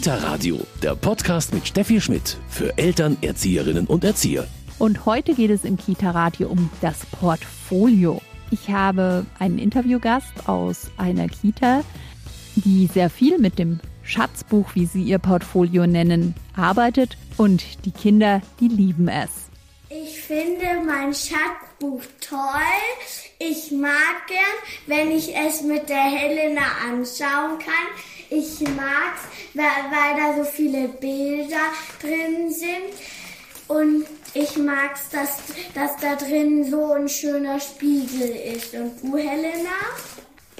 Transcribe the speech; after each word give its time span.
Kita 0.00 0.14
Radio, 0.14 0.58
der 0.82 0.94
Podcast 0.94 1.52
mit 1.52 1.68
Steffi 1.68 2.00
Schmidt 2.00 2.38
für 2.48 2.78
Eltern, 2.78 3.18
Erzieherinnen 3.20 3.86
und 3.86 4.02
Erzieher. 4.02 4.48
Und 4.78 5.04
heute 5.04 5.34
geht 5.34 5.50
es 5.50 5.62
im 5.62 5.76
Kita 5.76 6.12
Radio 6.12 6.48
um 6.48 6.70
das 6.80 7.04
Portfolio. 7.04 8.22
Ich 8.50 8.70
habe 8.70 9.26
einen 9.38 9.58
Interviewgast 9.58 10.48
aus 10.48 10.90
einer 10.96 11.28
Kita, 11.28 11.84
die 12.54 12.86
sehr 12.86 13.10
viel 13.10 13.36
mit 13.36 13.58
dem 13.58 13.78
Schatzbuch, 14.02 14.74
wie 14.74 14.86
sie 14.86 15.02
ihr 15.02 15.18
Portfolio 15.18 15.86
nennen, 15.86 16.34
arbeitet 16.56 17.18
und 17.36 17.84
die 17.84 17.92
Kinder, 17.92 18.40
die 18.58 18.68
lieben 18.68 19.06
es. 19.06 19.50
Ich 19.90 20.22
finde 20.22 20.64
mein 20.86 21.12
Schatzbuch 21.12 22.00
toll. 22.26 22.38
Ich 23.38 23.70
mag 23.70 24.26
gern, 24.28 24.86
wenn 24.86 25.10
ich 25.10 25.36
es 25.36 25.60
mit 25.60 25.90
der 25.90 26.04
Helena 26.04 26.62
anschauen 26.88 27.58
kann. 27.58 27.88
Ich 28.30 28.60
mag's, 28.60 29.22
weil, 29.54 29.64
weil 29.64 30.16
da 30.16 30.36
so 30.36 30.44
viele 30.48 30.86
Bilder 30.88 31.72
drin 32.00 32.48
sind. 32.50 32.94
Und 33.66 34.06
ich 34.34 34.56
mag's, 34.56 35.08
dass, 35.10 35.38
dass 35.74 35.96
da 36.00 36.14
drin 36.14 36.70
so 36.70 36.92
ein 36.92 37.08
schöner 37.08 37.58
Spiegel 37.58 38.30
ist. 38.54 38.72
Und 38.74 39.02
du, 39.02 39.16
Helena? 39.16 39.76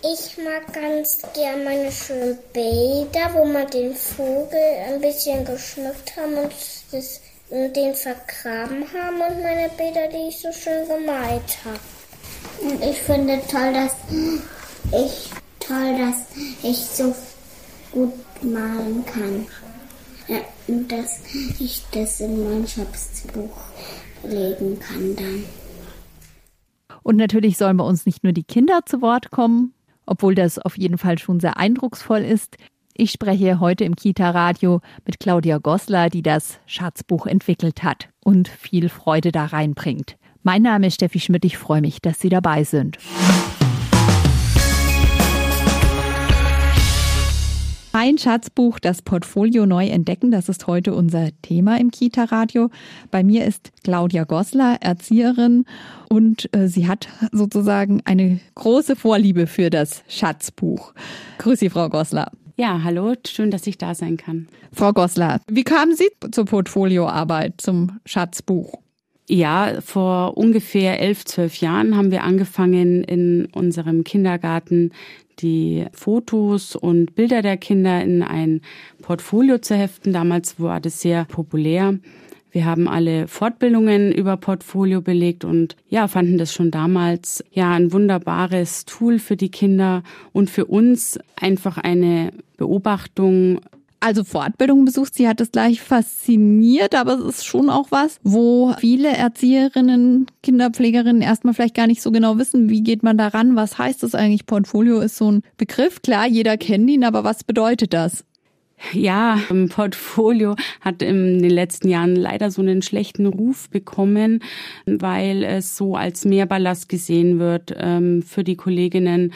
Ich 0.03 0.37
mag 0.39 0.73
ganz 0.73 1.19
gern 1.35 1.63
meine 1.63 1.93
schönen 1.93 2.39
Bilder, 2.53 3.35
wo 3.35 3.45
man 3.45 3.69
den 3.71 3.95
Vogel 3.95 4.59
ein 4.89 5.01
bisschen 5.01 5.45
geschmückt 5.45 6.17
haben 6.17 6.35
und, 6.35 6.53
das, 6.91 7.21
und 7.51 7.77
den 7.77 7.95
vergraben 7.95 8.85
haben 8.93 9.21
und 9.21 9.43
meine 9.43 9.69
Bilder, 9.77 10.09
die 10.09 10.29
ich 10.29 10.41
so 10.41 10.51
schön 10.53 10.89
gemalt 10.89 11.59
habe. 11.65 11.79
Und 12.63 12.83
ich 12.83 12.99
finde 13.03 13.41
toll, 13.51 13.73
dass 13.73 13.95
ich 14.93 15.31
toll, 15.61 15.99
dass 15.99 16.17
ich 16.63 16.79
so 16.79 17.15
gut 17.93 18.13
malen 18.43 19.05
kann. 19.07 19.47
Ja, 20.29 20.39
und 20.69 20.91
dass 20.91 21.21
ich 21.59 21.83
das 21.93 22.21
in 22.21 22.45
mein 22.45 22.67
Schatzbuch 22.67 23.57
legen 24.23 24.79
kann 24.79 25.17
dann. 25.17 25.45
Und 27.03 27.17
natürlich 27.17 27.57
sollen 27.57 27.77
bei 27.77 27.85
uns 27.85 28.07
nicht 28.07 28.23
nur 28.23 28.33
die 28.33 28.45
Kinder 28.45 28.81
zu 28.85 29.01
Wort 29.01 29.31
kommen, 29.31 29.75
obwohl 30.07 30.35
das 30.35 30.59
auf 30.59 30.77
jeden 30.77 30.99
Fall 30.99 31.19
schon 31.19 31.41
sehr 31.41 31.57
eindrucksvoll 31.57 32.21
ist. 32.21 32.57
Ich 32.95 33.13
spreche 33.13 33.61
heute 33.61 33.85
im 33.85 33.97
Kita-Radio 33.97 34.81
mit 35.07 35.21
Claudia 35.21 35.59
Goslar, 35.59 36.11
die 36.11 36.23
das 36.23 36.59
Schatzbuch 36.67 37.27
entwickelt 37.27 37.83
hat 37.83 38.09
und 38.23 38.49
viel 38.49 38.89
Freude 38.89 39.33
da 39.33 39.47
reinbringt. 39.47 40.17
Mein 40.43 40.63
Name 40.63 40.89
ist 40.89 40.95
Steffi 40.95 41.21
Schmidt, 41.21 41.45
ich 41.45 41.59
freue 41.59 41.81
mich, 41.81 42.01
dass 42.01 42.21
Sie 42.21 42.29
dabei 42.29 42.65
sind. 42.65 42.99
Ein 47.93 48.19
Schatzbuch, 48.19 48.79
das 48.79 49.03
Portfolio 49.03 49.67
neu 49.67 49.89
entdecken, 49.89 50.31
das 50.31 50.49
ist 50.49 50.69
heute 50.69 50.95
unser 50.95 51.31
Thema 51.43 51.81
im 51.81 51.91
Kita-Radio. 51.91 52.71
Bei 53.11 53.25
mir 53.25 53.45
ist 53.45 53.73
Claudia 53.83 54.23
Goslar, 54.23 54.77
Erzieherin 54.81 55.65
und 56.09 56.49
äh, 56.55 56.69
sie 56.69 56.87
hat 56.87 57.09
sozusagen 57.33 58.01
eine 58.05 58.39
große 58.55 58.95
Vorliebe 58.95 59.49
für 59.49 59.71
das 59.71 60.05
Schatzbuch. 60.07 60.95
Grüß 61.39 61.59
Sie, 61.59 61.69
Frau 61.69 61.89
Goslar. 61.89 62.31
Ja, 62.57 62.81
hallo, 62.85 63.15
schön, 63.27 63.51
dass 63.51 63.67
ich 63.67 63.77
da 63.77 63.97
sein 63.97 64.17
kann. 64.17 64.47
Frau 64.73 64.93
Goslar, 64.93 65.41
wie 65.49 65.65
kamen 65.65 65.97
Sie 65.97 66.11
zur 66.31 66.45
Portfolioarbeit, 66.45 67.55
zum 67.61 67.99
Schatzbuch? 68.05 68.73
Ja, 69.33 69.81
vor 69.81 70.37
ungefähr 70.37 70.99
elf, 70.99 71.25
zwölf 71.25 71.61
Jahren 71.61 71.97
haben 71.97 72.11
wir 72.11 72.25
angefangen, 72.25 73.05
in 73.05 73.47
unserem 73.53 74.03
Kindergarten 74.03 74.91
die 75.39 75.87
Fotos 75.93 76.75
und 76.75 77.15
Bilder 77.15 77.41
der 77.41 77.57
Kinder 77.57 78.03
in 78.03 78.25
ein 78.25 78.61
Portfolio 79.03 79.59
zu 79.59 79.77
heften. 79.77 80.13
Damals 80.13 80.59
war 80.59 80.81
das 80.81 81.01
sehr 81.01 81.27
populär. 81.27 82.01
Wir 82.51 82.65
haben 82.65 82.89
alle 82.89 83.29
Fortbildungen 83.29 84.11
über 84.11 84.37
Portfolio 84.37 85.01
belegt 85.01 85.45
und 85.45 85.77
ja, 85.89 86.09
fanden 86.09 86.37
das 86.37 86.53
schon 86.53 86.73
damals 86.73 87.45
ja 87.53 87.71
ein 87.71 87.93
wunderbares 87.93 88.85
Tool 88.85 89.21
für 89.21 89.37
die 89.37 89.53
Kinder 89.53 90.03
und 90.33 90.51
für 90.51 90.65
uns 90.65 91.21
einfach 91.37 91.79
eine 91.79 92.33
Beobachtung 92.57 93.61
also 94.01 94.25
Fortbildung 94.25 94.85
besucht. 94.85 95.15
Sie 95.15 95.29
hat 95.29 95.41
es 95.41 95.53
gleich 95.53 95.81
fasziniert, 95.81 96.95
aber 96.95 97.19
es 97.19 97.37
ist 97.37 97.47
schon 97.47 97.71
auch 97.71 97.91
was, 97.91 98.19
wo 98.23 98.75
viele 98.79 99.11
Erzieherinnen, 99.11 100.27
Kinderpflegerinnen 100.43 101.23
erstmal 101.23 101.55
vielleicht 101.55 101.77
gar 101.77 101.87
nicht 101.87 102.03
so 102.03 102.11
genau 102.11 102.39
wissen, 102.39 102.69
wie 102.69 102.83
geht 102.83 103.03
man 103.03 103.19
daran, 103.19 103.57
was 103.57 103.79
heißt 103.79 104.03
das 104.03 104.15
eigentlich? 104.15 104.47
Portfolio 104.47 105.01
ist 105.01 105.17
so 105.17 105.31
ein 105.31 105.43
Begriff, 105.57 106.03
klar, 106.03 106.27
jeder 106.27 106.57
kennt 106.57 106.89
ihn, 106.91 107.05
aber 107.05 107.25
was 107.25 107.45
bedeutet 107.45 107.93
das? 107.93 108.25
Ja, 108.93 109.39
Portfolio 109.69 110.57
hat 110.81 111.03
in 111.03 111.41
den 111.41 111.51
letzten 111.51 111.89
Jahren 111.89 112.17
leider 112.17 112.51
so 112.51 112.63
einen 112.63 112.83
schlechten 112.83 113.27
Ruf 113.27 113.69
bekommen, 113.71 114.43
weil 114.87 115.45
es 115.45 115.77
so 115.77 115.97
als 115.97 116.25
Mehrballast 116.25 116.89
gesehen 116.89 117.39
wird 117.39 117.75
ähm, 117.77 118.23
für 118.23 118.45
die 118.45 118.57
Kolleginnen 118.57 119.33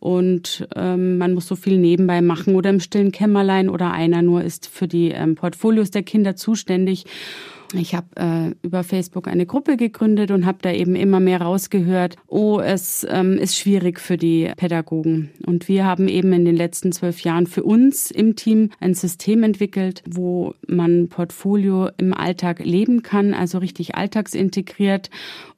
und 0.00 0.68
ähm, 0.76 1.18
man 1.18 1.34
muss 1.34 1.46
so 1.46 1.56
viel 1.56 1.78
nebenbei 1.78 2.20
machen 2.20 2.54
oder 2.54 2.70
im 2.70 2.80
stillen 2.80 3.12
Kämmerlein 3.12 3.68
oder 3.68 3.92
einer 3.92 4.22
nur 4.22 4.42
ist 4.44 4.68
für 4.68 4.86
die 4.86 5.10
ähm, 5.10 5.34
Portfolios 5.34 5.90
der 5.90 6.02
Kinder 6.02 6.36
zuständig. 6.36 7.04
Ich 7.74 7.94
habe 7.94 8.06
äh, 8.16 8.54
über 8.66 8.82
Facebook 8.82 9.28
eine 9.28 9.44
Gruppe 9.44 9.76
gegründet 9.76 10.30
und 10.30 10.46
habe 10.46 10.58
da 10.62 10.72
eben 10.72 10.94
immer 10.94 11.20
mehr 11.20 11.42
rausgehört, 11.42 12.16
oh, 12.26 12.60
es 12.60 13.06
ähm, 13.10 13.36
ist 13.36 13.58
schwierig 13.58 14.00
für 14.00 14.16
die 14.16 14.50
Pädagogen. 14.56 15.30
Und 15.44 15.68
wir 15.68 15.84
haben 15.84 16.08
eben 16.08 16.32
in 16.32 16.46
den 16.46 16.56
letzten 16.56 16.92
zwölf 16.92 17.20
Jahren 17.20 17.46
für 17.46 17.64
uns 17.64 18.10
im 18.10 18.36
Team 18.36 18.70
ein 18.80 18.94
System 18.94 19.42
entwickelt, 19.42 20.02
wo 20.08 20.54
man 20.66 21.08
Portfolio 21.08 21.90
im 21.98 22.14
Alltag 22.14 22.64
leben 22.64 23.02
kann, 23.02 23.34
also 23.34 23.58
richtig 23.58 23.96
alltagsintegriert 23.96 25.10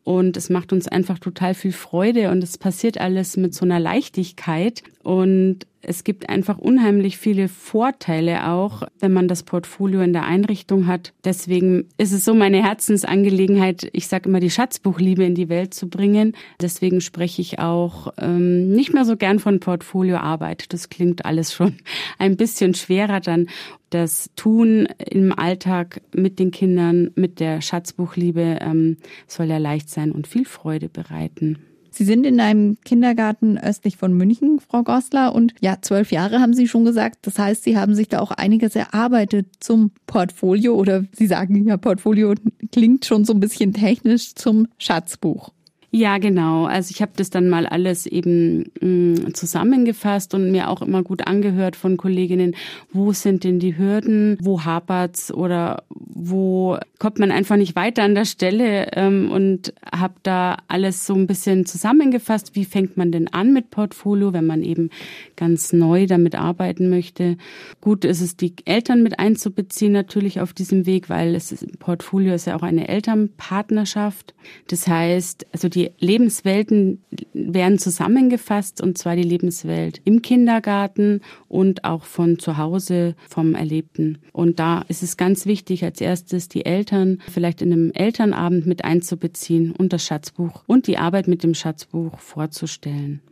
und 0.05 0.37
es 0.37 0.51
macht 0.51 0.73
uns 0.73 0.89
einfach 0.89 1.19
total 1.19 1.55
viel 1.55 1.73
Freude 1.73 2.31
und 2.31 2.43
es 2.43 2.59
passiert 2.59 2.99
alles 2.99 3.37
mit 3.37 3.55
so 3.55 3.65
einer 3.65 3.79
Leichtigkeit. 3.79 4.83
Und 5.03 5.67
es 5.83 6.05
gibt 6.05 6.29
einfach 6.29 6.59
unheimlich 6.59 7.17
viele 7.17 7.49
Vorteile 7.49 8.49
auch, 8.49 8.83
wenn 8.99 9.13
man 9.13 9.29
das 9.29 9.43
Portfolio 9.43 10.03
in 10.03 10.13
der 10.13 10.25
Einrichtung 10.25 10.87
hat. 10.87 11.13
Deswegen 11.25 11.87
ist 11.97 12.13
es 12.13 12.25
so 12.25 12.35
meine 12.35 12.63
Herzensangelegenheit, 12.63 13.89
ich 13.93 14.07
sage 14.07 14.29
immer, 14.29 14.41
die 14.41 14.51
Schatzbuchliebe 14.51 15.25
in 15.25 15.35
die 15.35 15.49
Welt 15.49 15.73
zu 15.73 15.89
bringen. 15.89 16.35
Deswegen 16.61 17.01
spreche 17.01 17.41
ich 17.41 17.59
auch 17.59 18.13
ähm, 18.19 18.71
nicht 18.73 18.93
mehr 18.93 19.05
so 19.05 19.17
gern 19.17 19.39
von 19.39 19.61
Portfolioarbeit. 19.61 20.73
Das 20.73 20.91
klingt 20.91 21.25
alles 21.25 21.55
schon 21.55 21.77
ein 22.19 22.37
bisschen 22.37 22.75
schwerer 22.75 23.21
dann. 23.21 23.49
Das 23.91 24.31
Tun 24.37 24.87
im 25.11 25.37
Alltag 25.37 26.01
mit 26.15 26.39
den 26.39 26.53
Kindern, 26.53 27.11
mit 27.17 27.41
der 27.41 27.61
Schatzbuchliebe 27.61 28.59
ähm, 28.61 28.97
soll 29.27 29.47
ja 29.47 29.59
leicht 29.59 29.91
sein 29.91 30.13
und 30.13 30.29
viel 30.29 30.45
Freude 30.45 30.89
bereiten. 30.89 31.59
Sie 31.91 32.05
sind 32.05 32.25
in 32.25 32.41
einem 32.41 32.79
Kindergarten 32.85 33.59
östlich 33.59 33.97
von 33.97 34.15
München, 34.15 34.61
Frau 34.61 34.85
Goslar, 34.85 35.35
und 35.35 35.55
ja, 35.61 35.79
zwölf 35.83 36.13
Jahre 36.13 36.41
haben 36.41 36.55
Sie 36.55 36.69
schon 36.69 36.85
gesagt. 36.85 37.27
Das 37.27 37.39
heißt, 37.39 37.65
Sie 37.65 37.77
haben 37.77 37.97
sich 37.97 38.09
da 38.09 38.21
auch 38.21 38.31
einiges 38.31 38.77
erarbeitet 38.77 39.49
zum 39.59 39.91
Portfolio 40.07 40.77
oder 40.77 41.05
Sie 41.13 41.27
sagen 41.27 41.67
ja, 41.67 41.77
Portfolio 41.77 42.35
klingt 42.71 43.05
schon 43.07 43.25
so 43.25 43.33
ein 43.33 43.41
bisschen 43.41 43.73
technisch 43.73 44.37
zum 44.37 44.69
Schatzbuch. 44.79 45.51
Ja, 45.93 46.19
genau. 46.19 46.67
Also 46.67 46.93
ich 46.95 47.03
habe 47.03 47.13
das 47.17 47.31
dann 47.31 47.49
mal 47.49 47.67
alles 47.67 48.07
eben 48.07 48.71
mh, 48.81 48.87
mm, 48.87 49.35
zusammengefasst 49.35 50.35
und 50.35 50.53
mir 50.53 50.69
auch 50.69 50.83
immer 50.83 51.03
gut 51.03 51.27
angehört 51.27 51.75
von 51.75 51.97
Kolleginnen, 51.97 52.55
wo 52.93 53.13
sind 53.13 53.43
denn 53.43 53.59
die 53.59 53.77
Hürden, 53.77 54.39
wo 54.41 54.65
hapert's 54.65 55.35
oder 55.35 55.83
wo 55.89 56.79
kommt 57.01 57.19
man 57.19 57.33
einfach 57.33 57.57
nicht 57.57 57.75
weiter 57.75 58.05
an 58.05 58.15
der 58.15 58.25
Stelle 58.25 58.93
ähm, 58.93 59.33
und 59.33 59.75
habe 59.93 60.15
da 60.23 60.59
alles 60.69 61.07
so 61.07 61.15
ein 61.15 61.27
bisschen 61.27 61.67
zusammengefasst. 61.67 62.55
Wie 62.55 62.67
fängt 62.67 62.97
man 62.97 63.11
denn 63.11 63.27
an 63.33 63.53
mit 63.53 63.71
Portfolio, 63.71 64.33
wenn 64.33 64.47
man 64.47 64.63
eben 64.63 64.91
ganz 65.35 65.73
neu 65.73 66.07
damit 66.07 66.37
arbeiten 66.37 66.89
möchte? 66.89 67.37
Gut 67.81 68.05
ist 68.05 68.21
es, 68.21 68.37
die 68.37 68.55
Eltern 68.65 69.03
mit 69.03 69.19
einzubeziehen 69.19 69.93
natürlich 69.93 70.41
auf 70.41 70.53
diesem 70.53 70.87
Weg, 70.87 71.09
weil 71.09 71.35
es 71.35 71.51
ist, 71.51 71.81
Portfolio 71.81 72.35
ist 72.35 72.47
ja 72.47 72.55
auch 72.55 72.63
eine 72.63 72.87
Elternpartnerschaft. 72.87 74.35
Das 74.69 74.87
heißt, 74.87 75.47
also 75.53 75.69
die 75.69 75.80
die 75.81 75.91
Lebenswelten 75.99 77.03
werden 77.33 77.79
zusammengefasst, 77.79 78.83
und 78.83 78.99
zwar 78.99 79.17
die 79.17 79.23
Lebenswelt 79.23 80.01
im 80.05 80.21
Kindergarten 80.21 81.21
und 81.49 81.85
auch 81.85 82.05
von 82.05 82.39
zu 82.39 82.59
Hause 82.59 83.15
vom 83.29 83.55
Erlebten. 83.55 84.19
Und 84.33 84.59
da 84.59 84.83
ist 84.89 85.03
es 85.03 85.17
ganz 85.17 85.47
wichtig, 85.47 85.85
als 85.85 86.01
erstes 86.01 86.49
die 86.49 86.67
Eltern 86.67 87.19
vielleicht 87.31 87.63
in 87.63 87.73
einem 87.73 87.93
Elternabend 87.93 88.67
mit 88.67 88.85
einzubeziehen 88.85 89.73
und 89.73 89.93
das 89.93 90.05
Schatzbuch 90.05 90.65
und 90.67 90.87
die 90.87 90.99
Arbeit 90.99 91.29
mit 91.29 91.43
dem 91.43 91.55
Schatzbuch 91.55 92.19
vorzustellen. 92.19 93.23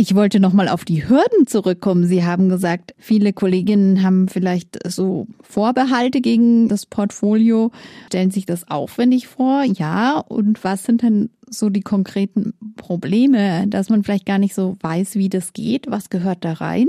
Ich 0.00 0.14
wollte 0.14 0.38
noch 0.38 0.52
mal 0.52 0.68
auf 0.68 0.84
die 0.84 1.08
Hürden 1.08 1.48
zurückkommen. 1.48 2.06
Sie 2.06 2.24
haben 2.24 2.48
gesagt, 2.48 2.94
viele 2.98 3.32
Kolleginnen 3.32 4.04
haben 4.04 4.28
vielleicht 4.28 4.78
so 4.88 5.26
Vorbehalte 5.42 6.20
gegen 6.20 6.68
das 6.68 6.86
Portfolio, 6.86 7.72
stellen 8.06 8.30
sich 8.30 8.46
das 8.46 8.70
aufwendig 8.70 9.26
vor. 9.26 9.64
Ja, 9.64 10.20
und 10.20 10.62
was 10.62 10.84
sind 10.84 11.02
denn 11.02 11.30
so 11.50 11.70
die 11.70 11.82
konkreten 11.82 12.54
Probleme, 12.76 13.66
dass 13.68 13.88
man 13.88 14.04
vielleicht 14.04 14.26
gar 14.26 14.38
nicht 14.38 14.54
so 14.54 14.76
weiß, 14.80 15.16
wie 15.16 15.28
das 15.28 15.52
geht? 15.52 15.90
Was 15.90 16.10
gehört 16.10 16.44
da 16.44 16.54
rein? 16.54 16.88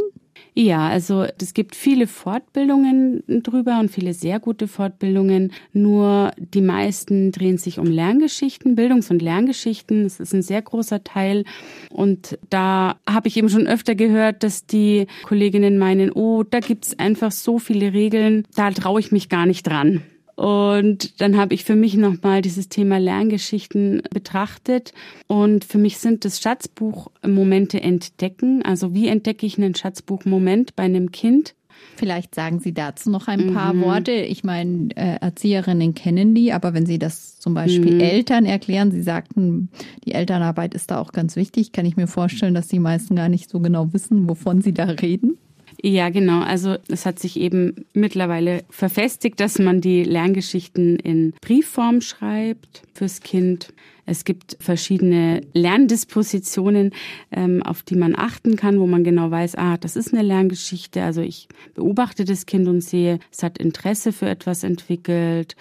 Ja, 0.54 0.90
also 0.90 1.26
es 1.42 1.54
gibt 1.54 1.76
viele 1.76 2.08
Fortbildungen 2.08 3.24
drüber 3.28 3.80
und 3.80 3.92
viele 3.92 4.14
sehr 4.14 4.40
gute 4.40 4.68
Fortbildungen. 4.68 5.54
Nur 5.74 6.32
die 6.38 6.62
meisten 6.62 7.32
drehen 7.32 7.58
sich 7.58 7.80
um 7.80 7.86
Lerngeschichten, 7.86 8.76
Bildungs- 8.76 9.10
und 9.10 9.22
Lerngeschichten. 9.22 10.04
Das 10.04 10.20
ist 10.20 10.34
ein 10.34 10.42
sehr 10.42 10.62
großer 10.62 11.04
Teil. 11.04 11.46
Und 11.92 12.38
da 12.50 12.98
habe 13.08 13.28
ich 13.28 13.38
eben 13.38 13.50
schon 13.50 13.68
öfter 13.68 13.96
gehört, 13.96 14.44
dass 14.44 14.66
die 14.66 15.08
Kolleginnen 15.24 15.78
meinen, 15.78 16.12
oh, 16.12 16.44
da 16.44 16.60
gibt's 16.60 16.98
einfach 16.98 17.32
so 17.32 17.60
viele 17.60 17.94
Regeln, 17.94 18.46
da 18.56 18.72
traue 18.72 19.00
ich 19.00 19.12
mich 19.12 19.30
gar 19.30 19.46
nicht 19.46 19.66
dran. 19.68 20.02
Und 20.40 21.20
dann 21.20 21.36
habe 21.36 21.54
ich 21.54 21.66
für 21.66 21.76
mich 21.76 21.98
nochmal 21.98 22.42
dieses 22.42 22.70
Thema 22.70 22.98
Lerngeschichten 22.98 24.04
betrachtet. 24.10 24.94
Und 25.28 25.66
für 25.66 25.78
mich 25.78 25.98
sind 25.98 26.24
das 26.24 26.40
Schatzbuchmomente 26.40 27.82
entdecken. 27.82 28.64
Also 28.64 28.94
wie 28.94 29.10
entdecke 29.10 29.46
ich 29.46 29.58
einen 29.58 29.76
Schatzbuchmoment 29.76 30.78
bei 30.78 30.84
einem 30.84 31.12
Kind? 31.12 31.56
Vielleicht 31.98 32.36
sagen 32.36 32.62
Sie 32.62 32.74
dazu 32.74 33.10
noch 33.10 33.28
ein 33.28 33.54
paar 33.54 33.74
mhm. 33.74 33.82
Worte. 33.82 34.14
Ich 34.14 34.46
meine, 34.46 34.92
äh, 34.96 35.18
Erzieherinnen 35.20 35.94
kennen 35.94 36.34
die, 36.36 36.54
aber 36.54 36.74
wenn 36.74 36.86
Sie 36.86 37.00
das 37.00 37.38
zum 37.40 37.54
Beispiel 37.54 37.96
mhm. 37.96 38.00
Eltern 38.00 38.46
erklären, 38.46 38.92
Sie 38.92 39.02
sagten, 39.02 39.68
die 40.06 40.14
Elternarbeit 40.14 40.74
ist 40.74 40.90
da 40.92 41.02
auch 41.02 41.12
ganz 41.12 41.36
wichtig, 41.36 41.74
kann 41.74 41.86
ich 41.86 41.98
mir 41.98 42.08
vorstellen, 42.08 42.54
dass 42.54 42.70
die 42.70 42.80
meisten 42.80 43.18
gar 43.18 43.28
nicht 43.28 43.50
so 43.50 43.60
genau 43.60 43.92
wissen, 43.92 44.30
wovon 44.30 44.62
Sie 44.62 44.74
da 44.74 44.86
reden. 44.86 45.38
Ja, 45.82 46.10
genau. 46.10 46.42
Also 46.42 46.76
es 46.90 47.06
hat 47.06 47.20
sich 47.20 47.40
eben 47.40 47.86
mittlerweile 47.94 48.64
verfestigt, 48.70 49.40
dass 49.40 49.60
man 49.60 49.80
die 49.80 50.04
Lerngeschichten 50.04 50.98
in 50.98 51.34
Briefform 51.42 52.02
schreibt 52.02 52.84
fürs 52.94 53.22
Kind. 53.22 53.74
Es 54.06 54.26
gibt 54.26 54.58
verschiedene 54.60 55.42
Lerndispositionen, 55.54 56.92
ähm, 57.32 57.62
auf 57.64 57.84
die 57.84 57.96
man 57.96 58.16
achten 58.18 58.56
kann, 58.56 58.80
wo 58.80 58.88
man 58.88 59.04
genau 59.04 59.32
weiß, 59.32 59.56
ah, 59.56 59.78
das 59.78 59.96
ist 59.96 60.14
eine 60.14 60.24
Lerngeschichte. 60.24 61.02
Also 61.04 61.22
ich 61.22 61.48
beobachte 61.76 62.26
das 62.26 62.46
Kind 62.46 62.68
und 62.68 62.82
sehe, 62.82 63.20
es 63.32 63.44
hat 63.44 63.58
Interesse 63.58 64.12
für 64.12 64.28
etwas 64.28 64.64
entwickelt 64.64 65.56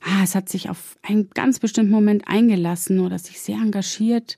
ah, 0.00 0.22
es 0.22 0.34
hat 0.34 0.48
sich 0.48 0.70
auf 0.70 0.98
einen 1.02 1.30
ganz 1.30 1.58
bestimmten 1.58 1.92
Moment 1.92 2.26
eingelassen 2.26 3.00
oder 3.00 3.18
sich 3.18 3.40
sehr 3.40 3.56
engagiert 3.56 4.36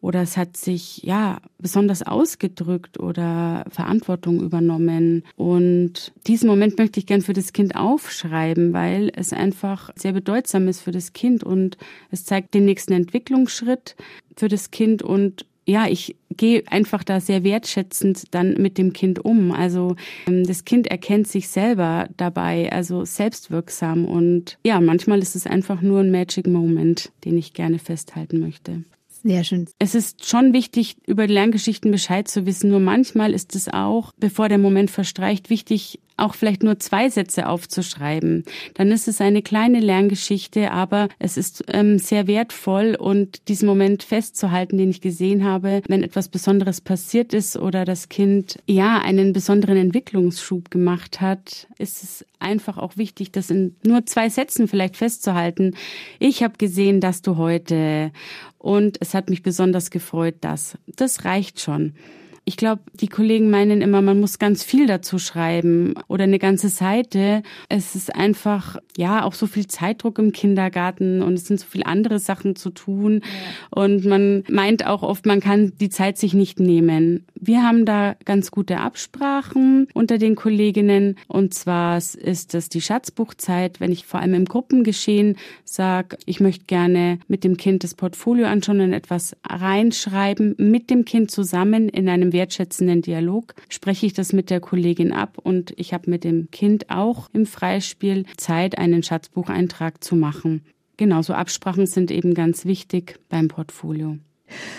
oder 0.00 0.22
es 0.22 0.36
hat 0.36 0.56
sich 0.56 1.02
ja 1.02 1.40
besonders 1.58 2.02
ausgedrückt 2.02 2.98
oder 2.98 3.64
Verantwortung 3.70 4.40
übernommen. 4.40 5.24
Und 5.36 6.12
diesen 6.26 6.48
Moment 6.48 6.78
möchte 6.78 6.98
ich 6.98 7.06
gern 7.06 7.22
für 7.22 7.34
das 7.34 7.52
Kind 7.52 7.76
aufschreiben, 7.76 8.72
weil 8.72 9.12
es 9.14 9.32
einfach 9.32 9.90
sehr 9.94 10.12
bedeutsam 10.12 10.68
ist 10.68 10.80
für 10.80 10.92
das 10.92 11.12
Kind 11.12 11.44
und 11.44 11.76
es 12.10 12.24
zeigt 12.24 12.54
den 12.54 12.64
nächsten 12.64 12.92
Entwicklungsschritt 12.92 13.96
für 14.36 14.48
das 14.48 14.70
Kind 14.70 15.02
und 15.02 15.46
ja, 15.66 15.86
ich 15.86 16.16
gehe 16.36 16.64
einfach 16.66 17.04
da 17.04 17.20
sehr 17.20 17.44
wertschätzend 17.44 18.34
dann 18.34 18.54
mit 18.54 18.78
dem 18.78 18.92
Kind 18.92 19.24
um. 19.24 19.52
Also 19.52 19.96
ähm, 20.26 20.44
das 20.44 20.64
Kind 20.64 20.86
erkennt 20.88 21.28
sich 21.28 21.48
selber 21.48 22.08
dabei, 22.16 22.70
also 22.72 23.04
selbstwirksam. 23.04 24.04
Und 24.04 24.58
ja, 24.64 24.80
manchmal 24.80 25.20
ist 25.20 25.36
es 25.36 25.46
einfach 25.46 25.82
nur 25.82 26.00
ein 26.00 26.10
Magic 26.10 26.46
Moment, 26.46 27.12
den 27.24 27.38
ich 27.38 27.52
gerne 27.52 27.78
festhalten 27.78 28.40
möchte. 28.40 28.84
Sehr 29.24 29.44
schön. 29.44 29.68
Es 29.78 29.94
ist 29.94 30.26
schon 30.28 30.52
wichtig, 30.52 30.96
über 31.06 31.28
die 31.28 31.34
Lerngeschichten 31.34 31.92
Bescheid 31.92 32.26
zu 32.26 32.44
wissen. 32.44 32.70
Nur 32.70 32.80
manchmal 32.80 33.32
ist 33.32 33.54
es 33.54 33.68
auch, 33.68 34.12
bevor 34.16 34.48
der 34.48 34.58
Moment 34.58 34.90
verstreicht, 34.90 35.48
wichtig, 35.48 36.00
auch 36.22 36.34
vielleicht 36.34 36.62
nur 36.62 36.78
zwei 36.78 37.10
Sätze 37.10 37.48
aufzuschreiben. 37.48 38.44
Dann 38.74 38.92
ist 38.92 39.08
es 39.08 39.20
eine 39.20 39.42
kleine 39.42 39.80
Lerngeschichte, 39.80 40.70
aber 40.70 41.08
es 41.18 41.36
ist 41.36 41.64
ähm, 41.68 41.98
sehr 41.98 42.26
wertvoll 42.26 42.96
und 42.98 43.48
diesen 43.48 43.66
Moment 43.66 44.04
festzuhalten, 44.04 44.78
den 44.78 44.90
ich 44.90 45.00
gesehen 45.00 45.44
habe, 45.44 45.82
wenn 45.88 46.02
etwas 46.02 46.28
Besonderes 46.28 46.80
passiert 46.80 47.34
ist 47.34 47.56
oder 47.56 47.84
das 47.84 48.08
Kind 48.08 48.58
ja 48.66 49.00
einen 49.00 49.32
besonderen 49.32 49.76
Entwicklungsschub 49.76 50.70
gemacht 50.70 51.20
hat, 51.20 51.66
ist 51.78 52.02
es 52.04 52.24
einfach 52.38 52.78
auch 52.78 52.96
wichtig, 52.96 53.32
das 53.32 53.50
in 53.50 53.74
nur 53.82 54.06
zwei 54.06 54.28
Sätzen 54.28 54.68
vielleicht 54.68 54.96
festzuhalten. 54.96 55.74
Ich 56.20 56.42
habe 56.42 56.54
gesehen, 56.56 57.00
dass 57.00 57.22
du 57.22 57.36
heute 57.36 58.12
und 58.58 58.96
es 59.00 59.14
hat 59.14 59.28
mich 59.28 59.42
besonders 59.42 59.90
gefreut, 59.90 60.36
dass 60.40 60.78
das 60.86 61.24
reicht 61.24 61.60
schon. 61.60 61.94
Ich 62.44 62.56
glaube, 62.56 62.82
die 62.94 63.06
Kollegen 63.06 63.50
meinen 63.50 63.82
immer, 63.82 64.02
man 64.02 64.18
muss 64.18 64.40
ganz 64.40 64.64
viel 64.64 64.88
dazu 64.88 65.20
schreiben 65.20 65.94
oder 66.08 66.24
eine 66.24 66.40
ganze 66.40 66.70
Seite. 66.70 67.44
Es 67.68 67.94
ist 67.94 68.12
einfach, 68.14 68.78
ja, 68.96 69.22
auch 69.22 69.34
so 69.34 69.46
viel 69.46 69.68
Zeitdruck 69.68 70.18
im 70.18 70.32
Kindergarten 70.32 71.22
und 71.22 71.34
es 71.34 71.46
sind 71.46 71.60
so 71.60 71.66
viele 71.70 71.86
andere 71.86 72.18
Sachen 72.18 72.56
zu 72.56 72.70
tun. 72.70 73.20
Ja. 73.22 73.82
Und 73.82 74.04
man 74.04 74.42
meint 74.50 74.84
auch 74.84 75.04
oft, 75.04 75.24
man 75.24 75.38
kann 75.38 75.72
die 75.80 75.88
Zeit 75.88 76.18
sich 76.18 76.34
nicht 76.34 76.58
nehmen. 76.58 77.26
Wir 77.34 77.62
haben 77.62 77.84
da 77.84 78.16
ganz 78.24 78.50
gute 78.50 78.78
Absprachen 78.78 79.86
unter 79.94 80.18
den 80.18 80.34
Kolleginnen. 80.34 81.18
Und 81.28 81.54
zwar 81.54 81.98
ist 81.98 82.54
es 82.54 82.68
die 82.68 82.80
Schatzbuchzeit, 82.80 83.78
wenn 83.78 83.92
ich 83.92 84.04
vor 84.04 84.18
allem 84.18 84.34
im 84.34 84.46
Gruppengeschehen 84.46 85.36
sage, 85.64 86.16
ich 86.26 86.40
möchte 86.40 86.64
gerne 86.64 87.20
mit 87.28 87.44
dem 87.44 87.56
Kind 87.56 87.84
das 87.84 87.94
Portfolio 87.94 88.46
anschauen 88.46 88.80
und 88.80 88.92
etwas 88.92 89.36
reinschreiben, 89.48 90.56
mit 90.58 90.90
dem 90.90 91.04
Kind 91.04 91.30
zusammen 91.30 91.88
in 91.88 92.08
einem 92.08 92.31
wertschätzenden 92.32 93.02
Dialog 93.02 93.54
spreche 93.68 94.06
ich 94.06 94.12
das 94.12 94.32
mit 94.32 94.50
der 94.50 94.60
Kollegin 94.60 95.12
ab 95.12 95.38
und 95.42 95.72
ich 95.76 95.92
habe 95.94 96.10
mit 96.10 96.24
dem 96.24 96.50
Kind 96.50 96.90
auch 96.90 97.28
im 97.32 97.46
Freispiel 97.46 98.24
Zeit, 98.36 98.78
einen 98.78 99.02
Schatzbucheintrag 99.02 100.02
zu 100.02 100.16
machen. 100.16 100.64
Genauso 100.96 101.34
Absprachen 101.34 101.86
sind 101.86 102.10
eben 102.10 102.34
ganz 102.34 102.64
wichtig 102.64 103.18
beim 103.28 103.48
Portfolio. 103.48 104.18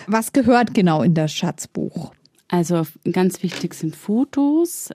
Was 0.07 0.33
gehört 0.33 0.73
genau 0.73 1.01
in 1.01 1.13
das 1.13 1.33
Schatzbuch? 1.33 2.13
Also 2.53 2.83
ganz 3.11 3.41
wichtig 3.41 3.73
sind 3.73 3.95
Fotos. 3.95 4.91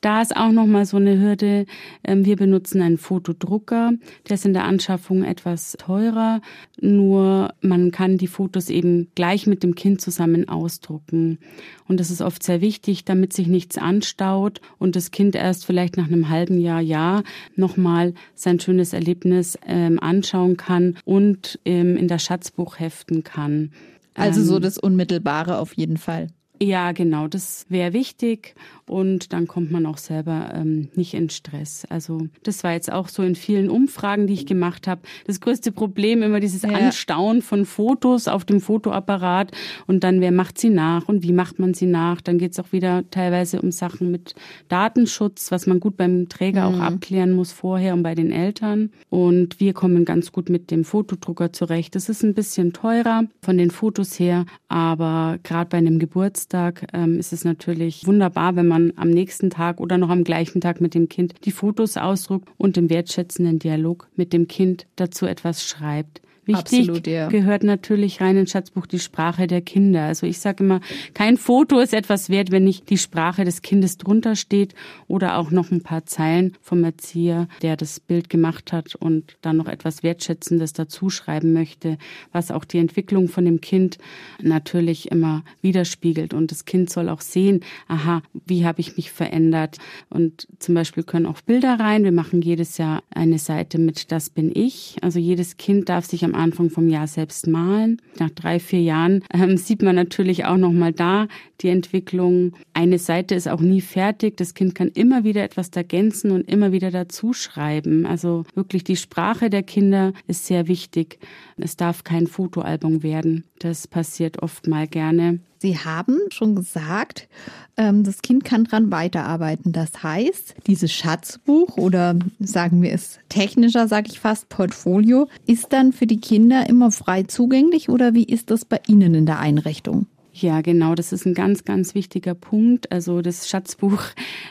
Da 0.00 0.22
ist 0.22 0.34
auch 0.34 0.52
noch 0.52 0.64
mal 0.64 0.86
so 0.86 0.96
eine 0.96 1.20
Hürde. 1.20 1.66
Ähm, 2.02 2.24
wir 2.24 2.36
benutzen 2.36 2.80
einen 2.80 2.96
Fotodrucker. 2.96 3.92
Der 4.26 4.34
ist 4.36 4.46
in 4.46 4.54
der 4.54 4.64
Anschaffung 4.64 5.22
etwas 5.22 5.76
teurer. 5.78 6.40
Nur 6.80 7.52
man 7.60 7.90
kann 7.90 8.16
die 8.16 8.26
Fotos 8.26 8.70
eben 8.70 9.08
gleich 9.14 9.46
mit 9.46 9.62
dem 9.62 9.74
Kind 9.74 10.00
zusammen 10.00 10.48
ausdrucken. 10.48 11.40
Und 11.86 12.00
das 12.00 12.10
ist 12.10 12.22
oft 12.22 12.42
sehr 12.42 12.62
wichtig, 12.62 13.04
damit 13.04 13.34
sich 13.34 13.48
nichts 13.48 13.76
anstaut 13.76 14.62
und 14.78 14.96
das 14.96 15.10
Kind 15.10 15.34
erst 15.34 15.66
vielleicht 15.66 15.98
nach 15.98 16.06
einem 16.06 16.30
halben 16.30 16.58
Jahr, 16.58 16.80
Jahr 16.80 17.22
nochmal 17.54 18.14
sein 18.34 18.60
schönes 18.60 18.94
Erlebnis 18.94 19.58
ähm, 19.66 20.00
anschauen 20.00 20.56
kann 20.56 20.96
und 21.04 21.60
ähm, 21.66 21.98
in 21.98 22.08
das 22.08 22.24
Schatzbuch 22.24 22.78
heften 22.78 23.24
kann. 23.24 23.72
Also 24.14 24.42
so 24.42 24.58
das 24.58 24.78
Unmittelbare 24.78 25.58
auf 25.58 25.74
jeden 25.74 25.98
Fall. 25.98 26.28
Ja, 26.62 26.92
genau, 26.92 27.26
das 27.26 27.66
wäre 27.68 27.92
wichtig 27.92 28.54
und 28.86 29.32
dann 29.32 29.48
kommt 29.48 29.72
man 29.72 29.86
auch 29.86 29.98
selber 29.98 30.52
ähm, 30.54 30.88
nicht 30.94 31.14
in 31.14 31.28
Stress. 31.28 31.84
Also 31.88 32.28
das 32.44 32.62
war 32.62 32.72
jetzt 32.72 32.92
auch 32.92 33.08
so 33.08 33.24
in 33.24 33.34
vielen 33.34 33.68
Umfragen, 33.68 34.28
die 34.28 34.34
ich 34.34 34.46
gemacht 34.46 34.86
habe. 34.86 35.00
Das 35.26 35.40
größte 35.40 35.72
Problem 35.72 36.22
immer 36.22 36.38
dieses 36.38 36.62
ja. 36.62 36.68
Anstauen 36.68 37.42
von 37.42 37.66
Fotos 37.66 38.28
auf 38.28 38.44
dem 38.44 38.60
Fotoapparat 38.60 39.50
und 39.88 40.04
dann 40.04 40.20
wer 40.20 40.30
macht 40.30 40.58
sie 40.58 40.70
nach 40.70 41.08
und 41.08 41.24
wie 41.24 41.32
macht 41.32 41.58
man 41.58 41.74
sie 41.74 41.86
nach. 41.86 42.20
Dann 42.20 42.38
geht 42.38 42.52
es 42.52 42.60
auch 42.60 42.70
wieder 42.70 43.02
teilweise 43.10 43.60
um 43.60 43.72
Sachen 43.72 44.12
mit 44.12 44.36
Datenschutz, 44.68 45.50
was 45.50 45.66
man 45.66 45.80
gut 45.80 45.96
beim 45.96 46.28
Träger 46.28 46.70
mhm. 46.70 46.76
auch 46.76 46.80
abklären 46.84 47.32
muss 47.32 47.50
vorher 47.50 47.94
und 47.94 48.04
bei 48.04 48.14
den 48.14 48.30
Eltern. 48.30 48.90
Und 49.10 49.58
wir 49.58 49.72
kommen 49.72 50.04
ganz 50.04 50.30
gut 50.30 50.48
mit 50.48 50.70
dem 50.70 50.84
Fotodrucker 50.84 51.52
zurecht. 51.52 51.96
Das 51.96 52.08
ist 52.08 52.22
ein 52.22 52.34
bisschen 52.34 52.72
teurer 52.72 53.24
von 53.42 53.58
den 53.58 53.72
Fotos 53.72 54.20
her, 54.20 54.46
aber 54.68 55.38
gerade 55.42 55.70
bei 55.70 55.78
einem 55.78 55.98
Geburtstag 55.98 56.43
Geburtstag 56.44 56.86
ähm, 56.92 57.18
ist 57.18 57.32
es 57.32 57.44
natürlich 57.44 58.06
wunderbar, 58.06 58.54
wenn 58.54 58.66
man 58.68 58.92
am 58.96 59.08
nächsten 59.08 59.48
Tag 59.48 59.80
oder 59.80 59.96
noch 59.96 60.10
am 60.10 60.24
gleichen 60.24 60.60
Tag 60.60 60.80
mit 60.80 60.94
dem 60.94 61.08
Kind 61.08 61.34
die 61.44 61.50
Fotos 61.50 61.96
ausdruckt 61.96 62.48
und 62.58 62.76
im 62.76 62.90
wertschätzenden 62.90 63.58
Dialog 63.58 64.08
mit 64.14 64.32
dem 64.32 64.46
Kind 64.46 64.86
dazu 64.96 65.26
etwas 65.26 65.66
schreibt. 65.66 66.20
Wichtig 66.46 66.80
Absolut, 66.80 67.06
ja. 67.06 67.28
gehört 67.28 67.62
natürlich 67.62 68.20
rein 68.20 68.36
ins 68.36 68.50
Schatzbuch 68.50 68.86
die 68.86 68.98
Sprache 68.98 69.46
der 69.46 69.62
Kinder. 69.62 70.02
Also 70.02 70.26
ich 70.26 70.38
sage 70.38 70.62
immer, 70.62 70.80
kein 71.14 71.38
Foto 71.38 71.78
ist 71.78 71.94
etwas 71.94 72.28
wert, 72.28 72.50
wenn 72.50 72.64
nicht 72.64 72.90
die 72.90 72.98
Sprache 72.98 73.44
des 73.44 73.62
Kindes 73.62 73.96
drunter 73.96 74.36
steht 74.36 74.74
oder 75.08 75.38
auch 75.38 75.50
noch 75.50 75.70
ein 75.70 75.82
paar 75.82 76.04
Zeilen 76.04 76.56
vom 76.60 76.84
Erzieher, 76.84 77.48
der 77.62 77.76
das 77.76 77.98
Bild 77.98 78.28
gemacht 78.28 78.72
hat 78.72 78.94
und 78.94 79.36
dann 79.40 79.56
noch 79.56 79.68
etwas 79.68 80.02
Wertschätzendes 80.02 80.74
dazu 80.74 81.08
schreiben 81.08 81.52
möchte, 81.54 81.96
was 82.32 82.50
auch 82.50 82.64
die 82.64 82.78
Entwicklung 82.78 83.28
von 83.28 83.46
dem 83.46 83.60
Kind 83.62 83.98
natürlich 84.42 85.10
immer 85.10 85.44
widerspiegelt. 85.62 86.34
Und 86.34 86.50
das 86.50 86.66
Kind 86.66 86.90
soll 86.90 87.08
auch 87.08 87.22
sehen, 87.22 87.60
aha, 87.88 88.22
wie 88.44 88.66
habe 88.66 88.80
ich 88.80 88.96
mich 88.96 89.10
verändert? 89.10 89.78
Und 90.10 90.46
zum 90.58 90.74
Beispiel 90.74 91.04
können 91.04 91.26
auch 91.26 91.40
Bilder 91.40 91.80
rein. 91.80 92.04
Wir 92.04 92.12
machen 92.12 92.42
jedes 92.42 92.76
Jahr 92.76 93.02
eine 93.10 93.38
Seite 93.38 93.78
mit 93.78 94.12
Das 94.12 94.28
bin 94.28 94.52
ich. 94.54 94.96
Also 95.00 95.18
jedes 95.18 95.56
Kind 95.56 95.88
darf 95.88 96.04
sich 96.04 96.24
am 96.24 96.33
Anfang 96.34 96.70
vom 96.70 96.88
Jahr 96.88 97.06
selbst 97.06 97.46
malen. 97.46 98.00
Nach 98.18 98.30
drei, 98.30 98.58
vier 98.60 98.82
Jahren 98.82 99.22
ähm, 99.32 99.56
sieht 99.56 99.82
man 99.82 99.94
natürlich 99.94 100.44
auch 100.44 100.56
noch 100.56 100.72
mal 100.72 100.92
da 100.92 101.28
die 101.60 101.68
Entwicklung. 101.68 102.52
Eine 102.72 102.98
Seite 102.98 103.34
ist 103.34 103.48
auch 103.48 103.60
nie 103.60 103.80
fertig. 103.80 104.36
Das 104.36 104.54
Kind 104.54 104.74
kann 104.74 104.88
immer 104.88 105.24
wieder 105.24 105.42
etwas 105.42 105.70
ergänzen 105.70 106.30
und 106.30 106.48
immer 106.48 106.72
wieder 106.72 106.90
dazu 106.90 107.32
schreiben. 107.32 108.06
Also 108.06 108.44
wirklich 108.54 108.84
die 108.84 108.96
Sprache 108.96 109.50
der 109.50 109.62
Kinder 109.62 110.12
ist 110.26 110.46
sehr 110.46 110.68
wichtig. 110.68 111.18
Es 111.56 111.76
darf 111.76 112.04
kein 112.04 112.26
Fotoalbum 112.26 113.02
werden. 113.02 113.44
Das 113.58 113.88
passiert 113.88 114.42
oft 114.42 114.66
mal 114.66 114.86
gerne. 114.86 115.40
Sie 115.58 115.78
haben 115.78 116.18
schon 116.30 116.54
gesagt, 116.54 117.28
ähm, 117.76 118.04
das 118.04 118.22
Kind 118.22 118.44
kann 118.44 118.64
dran 118.64 118.90
weiterarbeiten. 118.90 119.72
Das 119.72 120.02
heißt, 120.02 120.54
dieses 120.66 120.92
Schatzbuch 120.92 121.76
oder 121.76 122.16
sagen 122.38 122.82
wir 122.82 122.92
es 122.92 123.18
technischer, 123.28 123.88
sage 123.88 124.10
ich 124.10 124.20
fast, 124.20 124.48
Portfolio, 124.48 125.28
ist 125.46 125.72
dann 125.72 125.92
für 125.92 126.06
die 126.06 126.20
Kinder 126.20 126.68
immer 126.68 126.90
frei 126.90 127.24
zugänglich 127.24 127.88
oder 127.88 128.14
wie 128.14 128.24
ist 128.24 128.50
das 128.50 128.64
bei 128.64 128.80
Ihnen 128.86 129.14
in 129.14 129.26
der 129.26 129.40
Einrichtung? 129.40 130.06
Ja, 130.36 130.62
genau, 130.62 130.96
das 130.96 131.12
ist 131.12 131.26
ein 131.26 131.34
ganz, 131.34 131.64
ganz 131.64 131.94
wichtiger 131.94 132.34
Punkt. 132.34 132.90
Also 132.90 133.22
das 133.22 133.48
Schatzbuch 133.48 134.02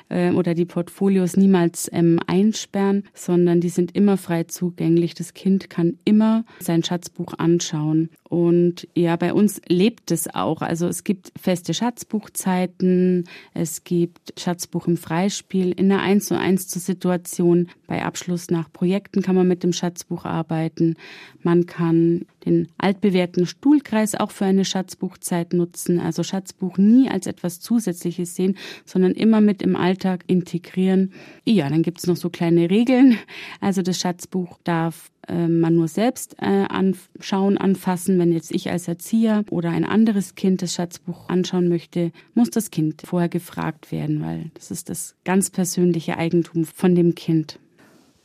äh, 0.07 0.31
oder 0.31 0.53
die 0.53 0.63
Portfolios 0.63 1.35
niemals 1.35 1.89
ähm, 1.91 2.21
einsperren, 2.25 3.03
sondern 3.13 3.59
die 3.59 3.67
sind 3.67 3.93
immer 3.93 4.15
frei 4.15 4.45
zugänglich. 4.45 5.13
Das 5.13 5.33
Kind 5.33 5.69
kann 5.69 5.97
immer 6.05 6.45
sein 6.61 6.83
Schatzbuch 6.83 7.33
anschauen. 7.37 8.09
Und 8.29 8.87
ja, 8.95 9.17
bei 9.17 9.33
uns 9.33 9.61
lebt 9.67 10.09
es 10.09 10.33
auch. 10.33 10.61
Also 10.61 10.87
es 10.87 11.03
gibt 11.03 11.33
feste 11.39 11.73
Schatzbuchzeiten, 11.73 13.25
es 13.53 13.83
gibt 13.83 14.39
Schatzbuch 14.39 14.87
im 14.87 14.95
Freispiel, 14.95 15.71
in 15.73 15.91
einer 15.91 16.01
1 16.01 16.27
zu 16.27 16.39
1 16.39 16.69
zur 16.69 16.81
Situation. 16.81 17.67
Bei 17.87 18.03
Abschluss 18.03 18.49
nach 18.49 18.71
Projekten 18.71 19.21
kann 19.21 19.35
man 19.35 19.49
mit 19.49 19.63
dem 19.63 19.73
Schatzbuch 19.73 20.23
arbeiten. 20.23 20.95
Man 21.41 21.65
kann 21.65 22.25
den 22.45 22.67
altbewährten 22.77 23.45
Stuhlkreis 23.45 24.15
auch 24.15 24.31
für 24.31 24.45
eine 24.45 24.65
Schatzbuchzeit 24.65 25.53
nutzen. 25.53 25.99
Also 25.99 26.23
Schatzbuch 26.23 26.77
nie 26.77 27.09
als 27.09 27.27
etwas 27.27 27.59
Zusätzliches 27.59 28.35
sehen, 28.35 28.57
sondern 28.85 29.13
immer 29.13 29.41
mit 29.41 29.61
im 29.61 29.75
Alltag 29.75 30.23
integrieren. 30.27 31.13
Ja, 31.45 31.69
dann 31.69 31.83
gibt's 31.83 32.07
noch 32.07 32.17
so 32.17 32.29
kleine 32.29 32.69
Regeln. 32.69 33.17
Also 33.61 33.81
das 33.81 33.99
Schatzbuch 33.99 34.57
darf 34.63 35.11
äh, 35.27 35.47
man 35.47 35.75
nur 35.75 35.87
selbst 35.87 36.35
äh, 36.39 36.65
anschauen, 36.67 37.57
anfassen. 37.57 38.19
Wenn 38.19 38.31
jetzt 38.31 38.51
ich 38.51 38.69
als 38.69 38.87
Erzieher 38.87 39.45
oder 39.49 39.69
ein 39.69 39.85
anderes 39.85 40.35
Kind 40.35 40.61
das 40.61 40.73
Schatzbuch 40.73 41.29
anschauen 41.29 41.69
möchte, 41.69 42.11
muss 42.33 42.49
das 42.49 42.71
Kind 42.71 43.03
vorher 43.05 43.29
gefragt 43.29 43.91
werden, 43.91 44.21
weil 44.21 44.51
das 44.53 44.71
ist 44.71 44.89
das 44.89 45.15
ganz 45.23 45.49
persönliche 45.49 46.17
Eigentum 46.17 46.65
von 46.65 46.95
dem 46.95 47.15
Kind. 47.15 47.59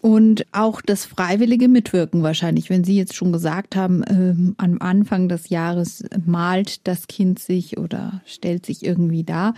Und 0.08 0.46
auch 0.52 0.80
das 0.80 1.04
freiwillige 1.04 1.68
Mitwirken 1.68 2.22
wahrscheinlich, 2.22 2.70
wenn 2.70 2.82
Sie 2.82 2.96
jetzt 2.96 3.14
schon 3.14 3.30
gesagt 3.30 3.76
haben, 3.76 4.02
ähm, 4.08 4.54
am 4.56 4.78
Anfang 4.80 5.28
des 5.28 5.50
Jahres 5.50 6.02
malt 6.24 6.88
das 6.88 7.08
Kind 7.08 7.38
sich 7.38 7.76
oder 7.76 8.22
stellt 8.24 8.64
sich 8.64 8.86
irgendwie 8.86 9.22
dar. 9.22 9.52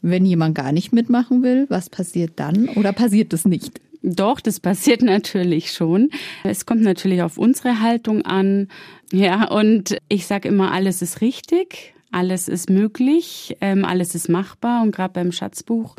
Wenn 0.00 0.26
jemand 0.26 0.56
gar 0.56 0.72
nicht 0.72 0.92
mitmachen 0.92 1.44
will, 1.44 1.66
was 1.68 1.88
passiert 1.88 2.32
dann 2.34 2.68
oder 2.70 2.92
passiert 2.92 3.32
es 3.32 3.44
nicht? 3.44 3.80
Doch, 4.02 4.40
das 4.40 4.58
passiert 4.58 5.02
natürlich 5.02 5.70
schon. 5.70 6.10
Es 6.42 6.66
kommt 6.66 6.82
natürlich 6.82 7.22
auf 7.22 7.38
unsere 7.38 7.80
Haltung 7.80 8.22
an. 8.22 8.66
Ja, 9.12 9.52
und 9.52 9.98
ich 10.08 10.26
sage 10.26 10.48
immer, 10.48 10.72
alles 10.72 11.00
ist 11.02 11.20
richtig, 11.20 11.94
alles 12.10 12.48
ist 12.48 12.68
möglich, 12.70 13.56
ähm, 13.60 13.84
alles 13.84 14.16
ist 14.16 14.28
machbar. 14.28 14.82
Und 14.82 14.90
gerade 14.90 15.14
beim 15.14 15.30
Schatzbuch 15.30 15.94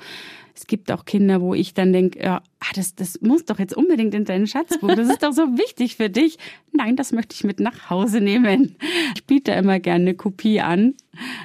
es 0.56 0.68
gibt 0.68 0.92
auch 0.92 1.06
Kinder, 1.06 1.42
wo 1.42 1.54
ich 1.54 1.74
dann 1.74 1.94
denke, 1.94 2.20
ja, 2.20 2.42
ah, 2.60 2.72
das, 2.76 2.94
das 2.94 3.20
muss 3.22 3.46
doch 3.46 3.58
jetzt 3.58 3.76
unbedingt 3.76 4.14
in 4.14 4.26
dein 4.26 4.46
Schatzbuch. 4.46 4.90
Das 4.96 5.10
ist 5.10 5.24
doch 5.24 5.32
so 5.34 5.58
wichtig 5.58 5.96
für 5.96 6.10
dich. 6.10 6.38
Nein, 6.72 6.96
das 6.96 7.12
möchte 7.12 7.36
ich 7.36 7.44
mit 7.44 7.60
nach 7.60 7.90
Hause 7.90 8.22
nehmen. 8.22 8.76
Ich 9.16 9.26
biete 9.26 9.52
immer 9.54 9.80
gerne 9.80 10.04
eine 10.04 10.14
Kopie 10.16 10.62
an. 10.62 10.94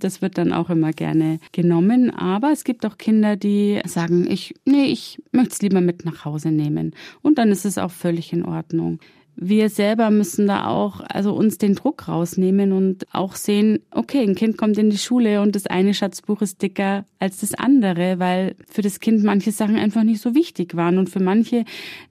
Das 0.01 0.21
wird 0.21 0.37
dann 0.37 0.53
auch 0.53 0.69
immer 0.69 0.93
gerne 0.93 1.39
genommen. 1.53 2.11
Aber 2.11 2.53
es 2.53 2.65
gibt 2.65 2.85
auch 2.85 2.99
Kinder, 2.99 3.37
die 3.37 3.81
sagen, 3.87 4.31
ich, 4.31 4.55
nee, 4.65 4.85
ich 4.85 5.23
möchte 5.33 5.53
es 5.53 5.63
lieber 5.63 5.81
mit 5.81 6.05
nach 6.05 6.25
Hause 6.25 6.51
nehmen. 6.51 6.95
Und 7.23 7.39
dann 7.39 7.51
ist 7.51 7.65
es 7.65 7.79
auch 7.79 7.91
völlig 7.91 8.33
in 8.33 8.45
Ordnung 8.45 8.99
wir 9.41 9.71
selber 9.71 10.11
müssen 10.11 10.49
da 10.49 10.67
auch, 10.67 11.01
also 11.01 11.33
uns 11.33 11.59
den 11.59 11.77
Druck 11.77 12.09
rausnehmen 12.09 12.73
und 12.73 13.07
auch 13.13 13.37
sehen, 13.37 13.79
okay, 13.93 14.21
ein 14.23 14.35
Kind 14.35 14.59
kommt 14.59 14.77
in 14.79 14.91
die 14.91 14.99
Schule 14.99 15.43
und 15.43 15.55
das 15.55 15.67
eine 15.67 15.95
Schatzbuch 15.95 16.43
ist 16.43 16.61
dicker 16.61 17.05
als 17.21 17.39
das 17.39 17.55
andere, 17.55 18.19
weil 18.19 18.57
für 18.69 18.83
das 18.83 18.99
Kind 18.99 19.23
manche 19.23 19.53
Sachen 19.53 19.77
einfach 19.77 20.03
nicht 20.03 20.21
so 20.21 20.35
wichtig 20.35 20.75
waren 20.75 20.99
und 20.99 21.09
für 21.09 21.23
manche, 21.23 21.65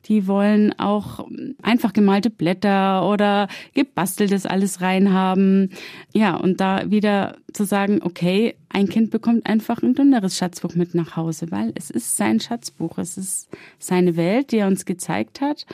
die 0.06 0.26
wollen 0.26 0.72
auch 0.80 1.28
einfach 1.62 1.92
gemalte 1.92 2.30
Blätter 2.30 3.10
oder 3.10 3.50
gebasteltes 3.74 4.46
alles 4.46 4.80
reinhaben. 4.80 5.72
Ja, 6.14 6.38
und 6.38 6.62
da 6.62 6.90
wieder 6.90 7.36
zu 7.52 7.66
sagen, 7.66 8.00
okay, 8.04 8.56
ein 8.70 8.88
Kind 8.88 9.12
bekommt 9.12 9.48
einfach 9.48 9.84
ein 9.84 9.96
dünneres 9.96 10.38
Schatzbuch 10.38 10.76
mit 10.76 10.96
nach 10.96 11.18
Hause, 11.18 11.52
weil 11.52 11.74
es 11.76 11.90
ist 11.90 12.16
sein 12.16 12.40
Schatzbuch, 12.40 12.98
es 13.00 13.18
ist 13.18 13.50
seine 13.80 14.16
Welt, 14.16 14.54
die 14.54 14.60
er 14.60 14.68
uns 14.68 14.86
gezeigt 14.86 15.42
hat 15.42 15.66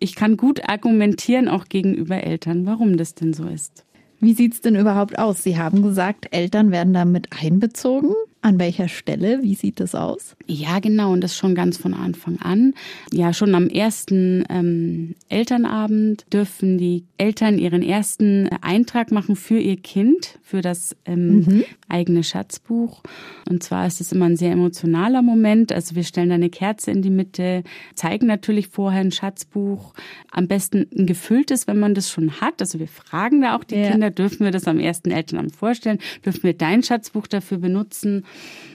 ich 0.00 0.14
kann 0.14 0.36
gut 0.36 0.68
argumentieren, 0.68 1.48
auch 1.48 1.66
gegenüber 1.66 2.22
Eltern, 2.22 2.66
warum 2.66 2.96
das 2.96 3.14
denn 3.14 3.32
so 3.32 3.46
ist. 3.46 3.84
Wie 4.20 4.34
sieht's 4.34 4.60
denn 4.60 4.74
überhaupt 4.74 5.18
aus? 5.18 5.42
Sie 5.42 5.58
haben 5.58 5.82
gesagt, 5.82 6.26
Eltern 6.32 6.70
werden 6.72 6.92
damit 6.92 7.28
einbezogen. 7.40 8.14
An 8.40 8.60
welcher 8.60 8.86
Stelle? 8.86 9.42
Wie 9.42 9.56
sieht 9.56 9.80
das 9.80 9.96
aus? 9.96 10.36
Ja, 10.46 10.78
genau, 10.78 11.12
und 11.12 11.22
das 11.22 11.36
schon 11.36 11.56
ganz 11.56 11.76
von 11.76 11.92
Anfang 11.92 12.38
an. 12.40 12.74
Ja, 13.12 13.32
schon 13.32 13.52
am 13.56 13.68
ersten 13.68 14.44
ähm, 14.48 15.16
Elternabend 15.28 16.24
dürfen 16.32 16.78
die 16.78 17.04
Eltern 17.16 17.58
ihren 17.58 17.82
ersten 17.82 18.48
Eintrag 18.60 19.10
machen 19.10 19.34
für 19.34 19.58
ihr 19.58 19.76
Kind, 19.76 20.38
für 20.44 20.62
das 20.62 20.94
ähm, 21.04 21.40
mhm. 21.40 21.64
eigene 21.88 22.22
Schatzbuch. 22.22 23.02
Und 23.50 23.64
zwar 23.64 23.88
ist 23.88 24.00
es 24.00 24.12
immer 24.12 24.26
ein 24.26 24.36
sehr 24.36 24.52
emotionaler 24.52 25.22
Moment. 25.22 25.72
Also 25.72 25.96
wir 25.96 26.04
stellen 26.04 26.28
da 26.28 26.36
eine 26.36 26.48
Kerze 26.48 26.92
in 26.92 27.02
die 27.02 27.10
Mitte, 27.10 27.64
zeigen 27.96 28.26
natürlich 28.26 28.68
vorher 28.68 29.00
ein 29.00 29.10
Schatzbuch, 29.10 29.94
am 30.30 30.46
besten 30.46 30.86
ein 30.96 31.06
gefülltes, 31.06 31.66
wenn 31.66 31.80
man 31.80 31.94
das 31.94 32.08
schon 32.08 32.40
hat. 32.40 32.60
Also 32.60 32.78
wir 32.78 32.88
fragen 32.88 33.40
da 33.40 33.56
auch 33.56 33.64
die 33.64 33.76
ja. 33.76 33.90
Kinder, 33.90 34.10
dürfen 34.10 34.44
wir 34.44 34.52
das 34.52 34.68
am 34.68 34.78
ersten 34.78 35.10
Elternabend 35.10 35.56
vorstellen? 35.56 35.98
Dürfen 36.24 36.44
wir 36.44 36.54
dein 36.54 36.84
Schatzbuch 36.84 37.26
dafür 37.26 37.58
benutzen? 37.58 38.24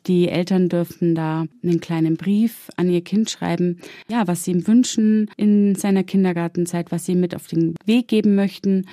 Die 0.08 0.28
Eltern 0.28 0.68
dürfen 0.68 1.16
da 1.16 1.46
einen 1.64 1.80
kleinen 1.80 2.18
Brief 2.18 2.70
an 2.76 2.90
ihr 2.90 3.02
Kind 3.02 3.30
schreiben, 3.30 3.80
ja, 4.10 4.28
was 4.28 4.44
sie 4.44 4.52
ihm 4.52 4.68
wünschen 4.68 5.30
in 5.38 5.76
seiner 5.76 6.04
Kindergartenzeit, 6.04 6.92
was 6.92 7.06
sie 7.06 7.16
mit 7.16 7.36
auf 7.36 7.48
den 7.48 7.76
Weg 7.86 8.10
geben 8.10 8.36
möchten. 8.36 8.88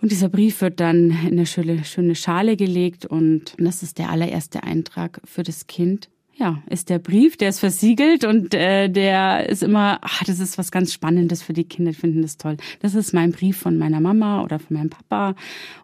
Und 0.00 0.10
dieser 0.10 0.28
Brief 0.28 0.60
wird 0.60 0.80
dann 0.80 1.10
in 1.10 1.32
eine 1.32 1.46
schöne, 1.46 1.84
schöne 1.84 2.14
Schale 2.14 2.56
gelegt 2.56 3.04
und 3.06 3.54
das 3.58 3.82
ist 3.82 3.98
der 3.98 4.10
allererste 4.10 4.62
Eintrag 4.62 5.20
für 5.24 5.42
das 5.42 5.66
Kind. 5.66 6.08
Ja, 6.36 6.62
ist 6.68 6.90
der 6.90 6.98
Brief, 6.98 7.36
der 7.36 7.50
ist 7.50 7.60
versiegelt 7.60 8.24
und 8.24 8.54
äh, 8.54 8.88
der 8.88 9.48
ist 9.48 9.62
immer, 9.62 9.98
ach, 10.02 10.24
das 10.24 10.40
ist 10.40 10.58
was 10.58 10.72
ganz 10.72 10.92
Spannendes 10.92 11.42
für 11.42 11.52
die 11.52 11.62
Kinder, 11.64 11.92
die 11.92 11.96
finden 11.96 12.22
das 12.22 12.38
toll. 12.38 12.56
Das 12.80 12.96
ist 12.96 13.12
mein 13.12 13.30
Brief 13.30 13.56
von 13.56 13.78
meiner 13.78 14.00
Mama 14.00 14.42
oder 14.42 14.58
von 14.58 14.76
meinem 14.76 14.90
Papa 14.90 15.36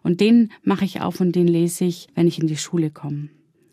und 0.03 0.19
den 0.19 0.51
mache 0.63 0.83
ich 0.83 0.99
auf 0.99 1.21
und 1.21 1.35
den 1.35 1.47
lese 1.47 1.85
ich, 1.85 2.09
wenn 2.15 2.27
ich 2.27 2.39
in 2.39 2.47
die 2.47 2.57
Schule 2.57 2.89
komme. 2.89 3.29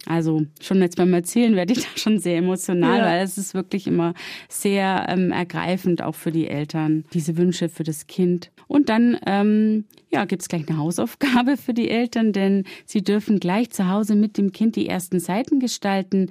Also 0.08 0.46
schon 0.60 0.80
jetzt 0.80 0.96
beim 0.96 1.12
Erzählen 1.12 1.54
werde 1.54 1.74
ich 1.74 1.80
da 1.94 1.96
schon 1.96 2.18
sehr 2.18 2.38
emotional, 2.38 2.98
ja. 2.98 3.04
weil 3.04 3.22
es 3.22 3.38
ist 3.38 3.54
wirklich 3.54 3.86
immer 3.86 4.14
sehr 4.48 5.06
ähm, 5.08 5.30
ergreifend 5.32 6.02
auch 6.02 6.14
für 6.14 6.32
die 6.32 6.48
Eltern, 6.48 7.04
diese 7.12 7.36
Wünsche 7.36 7.68
für 7.68 7.84
das 7.84 8.06
Kind. 8.06 8.50
Und 8.66 8.88
dann 8.88 9.18
ähm, 9.26 9.84
ja, 10.10 10.24
gibt 10.24 10.42
es 10.42 10.48
gleich 10.48 10.68
eine 10.68 10.78
Hausaufgabe 10.78 11.56
für 11.56 11.74
die 11.74 11.90
Eltern, 11.90 12.32
denn 12.32 12.64
sie 12.86 13.02
dürfen 13.02 13.40
gleich 13.40 13.70
zu 13.70 13.88
Hause 13.88 14.14
mit 14.14 14.38
dem 14.38 14.52
Kind 14.52 14.76
die 14.76 14.88
ersten 14.88 15.20
Seiten 15.20 15.60
gestalten. 15.60 16.30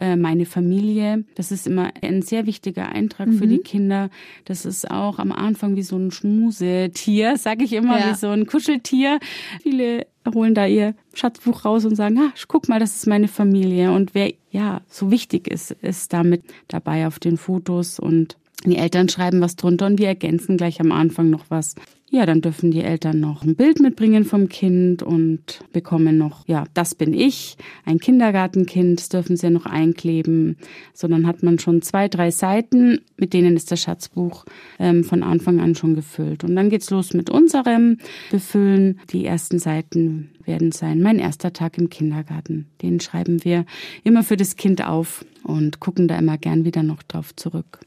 Äh, 0.00 0.16
meine 0.16 0.46
Familie, 0.46 1.24
das 1.34 1.50
ist 1.50 1.66
immer 1.66 1.90
ein 2.02 2.22
sehr 2.22 2.46
wichtiger 2.46 2.88
Eintrag 2.88 3.28
mhm. 3.28 3.38
für 3.38 3.46
die 3.46 3.58
mhm. 3.58 3.64
Kinder. 3.64 4.10
Das 4.44 4.64
ist 4.64 4.90
auch 4.90 5.18
am 5.18 5.32
Anfang 5.32 5.74
wie 5.74 5.82
so 5.82 5.96
ein 5.96 6.10
Schmusetier, 6.10 7.36
sage 7.36 7.64
ich 7.64 7.72
immer, 7.72 7.98
ja. 7.98 8.10
wie 8.10 8.14
so 8.14 8.28
ein 8.28 8.46
Kuscheltier. 8.46 9.18
Viele 9.62 10.06
holen 10.34 10.54
da 10.54 10.66
ihr 10.66 10.94
Schatzbuch 11.14 11.64
raus 11.64 11.84
und 11.84 11.96
sagen, 11.96 12.18
ah, 12.18 12.32
guck 12.48 12.68
mal, 12.68 12.80
das 12.80 12.96
ist 12.96 13.06
meine 13.06 13.28
Familie. 13.28 13.92
Und 13.92 14.14
wer 14.14 14.32
ja 14.50 14.80
so 14.88 15.10
wichtig 15.10 15.48
ist, 15.48 15.70
ist 15.70 16.12
damit 16.12 16.42
dabei 16.68 17.06
auf 17.06 17.18
den 17.18 17.36
Fotos 17.36 17.98
und 17.98 18.36
die 18.64 18.76
Eltern 18.76 19.08
schreiben 19.08 19.40
was 19.40 19.56
drunter 19.56 19.86
und 19.86 19.98
wir 19.98 20.08
ergänzen 20.08 20.56
gleich 20.56 20.80
am 20.80 20.92
Anfang 20.92 21.30
noch 21.30 21.44
was. 21.48 21.74
Ja, 22.08 22.24
dann 22.24 22.40
dürfen 22.40 22.70
die 22.70 22.82
Eltern 22.82 23.18
noch 23.18 23.42
ein 23.42 23.56
Bild 23.56 23.80
mitbringen 23.80 24.24
vom 24.24 24.48
Kind 24.48 25.02
und 25.02 25.60
bekommen 25.72 26.16
noch, 26.16 26.46
ja, 26.46 26.64
das 26.72 26.94
bin 26.94 27.12
ich, 27.12 27.56
ein 27.84 27.98
Kindergartenkind, 27.98 29.00
das 29.00 29.08
dürfen 29.08 29.36
sie 29.36 29.50
noch 29.50 29.66
einkleben. 29.66 30.56
So, 30.94 31.08
dann 31.08 31.26
hat 31.26 31.42
man 31.42 31.58
schon 31.58 31.82
zwei, 31.82 32.06
drei 32.06 32.30
Seiten, 32.30 33.00
mit 33.16 33.32
denen 33.32 33.56
ist 33.56 33.72
das 33.72 33.80
Schatzbuch 33.80 34.44
ähm, 34.78 35.02
von 35.02 35.24
Anfang 35.24 35.58
an 35.58 35.74
schon 35.74 35.96
gefüllt. 35.96 36.44
Und 36.44 36.54
dann 36.54 36.70
geht's 36.70 36.90
los 36.90 37.12
mit 37.12 37.28
unserem 37.28 37.98
Befüllen. 38.30 39.00
Die 39.10 39.26
ersten 39.26 39.58
Seiten 39.58 40.30
werden 40.44 40.70
sein, 40.70 41.02
mein 41.02 41.18
erster 41.18 41.52
Tag 41.52 41.76
im 41.76 41.90
Kindergarten. 41.90 42.68
Den 42.82 43.00
schreiben 43.00 43.44
wir 43.44 43.66
immer 44.04 44.22
für 44.22 44.36
das 44.36 44.54
Kind 44.54 44.86
auf 44.86 45.24
und 45.42 45.80
gucken 45.80 46.06
da 46.06 46.16
immer 46.16 46.38
gern 46.38 46.64
wieder 46.64 46.84
noch 46.84 47.02
drauf 47.02 47.34
zurück. 47.34 47.80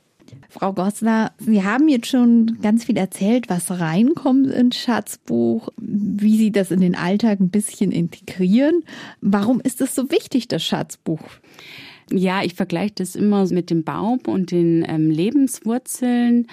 Frau 0.50 0.74
Gossler, 0.74 1.31
Sie 1.38 1.63
haben 1.63 1.88
jetzt 1.88 2.07
schon 2.07 2.57
ganz 2.62 2.83
viel 2.83 2.98
erzählt, 2.98 3.50
was 3.50 3.71
reinkommt 3.71 4.48
ins 4.48 4.77
Schatzbuch, 4.77 5.69
wie 5.77 6.38
Sie 6.38 6.51
das 6.51 6.71
in 6.71 6.81
den 6.81 6.95
Alltag 6.95 7.39
ein 7.39 7.50
bisschen 7.50 7.91
integrieren. 7.91 8.83
Warum 9.21 9.62
ist 9.62 9.81
es 9.81 9.95
so 9.95 10.09
wichtig, 10.12 10.48
das 10.48 10.63
Schatzbuch? 10.63 11.21
Ja, 12.12 12.43
ich 12.43 12.55
vergleiche 12.55 12.95
das 12.95 13.15
immer 13.15 13.45
mit 13.48 13.69
dem 13.69 13.83
Baum 13.83 14.19
und 14.25 14.51
den 14.51 14.83
ähm, 14.88 15.12
Lebenswurzeln 15.12 16.48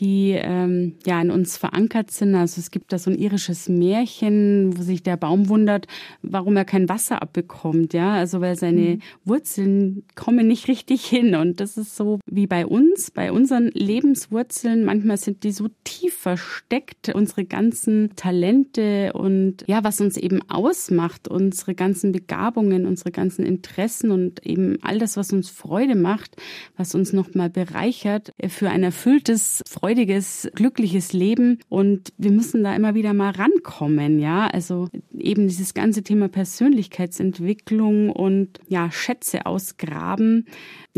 die 0.00 0.32
ähm, 0.32 0.94
ja 1.04 1.20
in 1.20 1.30
uns 1.30 1.56
verankert 1.56 2.10
sind. 2.10 2.34
Also 2.34 2.60
es 2.60 2.70
gibt 2.70 2.92
da 2.92 2.98
so 2.98 3.10
ein 3.10 3.18
irisches 3.18 3.68
Märchen, 3.68 4.76
wo 4.76 4.82
sich 4.82 5.02
der 5.02 5.16
Baum 5.16 5.48
wundert, 5.48 5.86
warum 6.22 6.56
er 6.56 6.64
kein 6.64 6.88
Wasser 6.88 7.22
abbekommt. 7.22 7.94
Ja, 7.94 8.14
also 8.14 8.40
weil 8.40 8.56
seine 8.56 8.96
mhm. 8.96 9.02
Wurzeln 9.24 10.04
kommen 10.14 10.46
nicht 10.46 10.68
richtig 10.68 11.04
hin. 11.04 11.34
Und 11.34 11.60
das 11.60 11.76
ist 11.76 11.96
so 11.96 12.20
wie 12.26 12.46
bei 12.46 12.66
uns, 12.66 13.10
bei 13.10 13.32
unseren 13.32 13.70
Lebenswurzeln. 13.72 14.84
Manchmal 14.84 15.16
sind 15.16 15.44
die 15.44 15.52
so 15.52 15.68
tief 15.84 16.14
versteckt, 16.14 17.14
unsere 17.14 17.44
ganzen 17.44 18.14
Talente 18.16 19.12
und 19.14 19.64
ja, 19.66 19.84
was 19.84 20.00
uns 20.00 20.16
eben 20.16 20.40
ausmacht, 20.48 21.28
unsere 21.28 21.74
ganzen 21.74 22.12
Begabungen, 22.12 22.86
unsere 22.86 23.10
ganzen 23.10 23.44
Interessen 23.44 24.10
und 24.10 24.44
eben 24.46 24.78
all 24.82 24.98
das, 24.98 25.16
was 25.16 25.32
uns 25.32 25.50
Freude 25.50 25.94
macht, 25.94 26.36
was 26.76 26.94
uns 26.94 27.12
nochmal 27.12 27.50
bereichert 27.50 28.32
für 28.48 28.70
ein 28.70 28.82
erfülltes, 28.82 29.62
freudiges, 29.88 30.50
glückliches 30.54 31.14
Leben. 31.14 31.60
Und 31.70 32.12
wir 32.18 32.30
müssen 32.30 32.62
da 32.62 32.76
immer 32.76 32.94
wieder 32.94 33.14
mal 33.14 33.30
rankommen, 33.30 34.18
ja. 34.18 34.46
Also 34.46 34.88
eben 35.16 35.48
dieses 35.48 35.72
ganze 35.72 36.02
Thema 36.02 36.28
Persönlichkeitsentwicklung 36.28 38.10
und 38.10 38.60
ja, 38.68 38.90
Schätze 38.90 39.46
ausgraben 39.46 40.44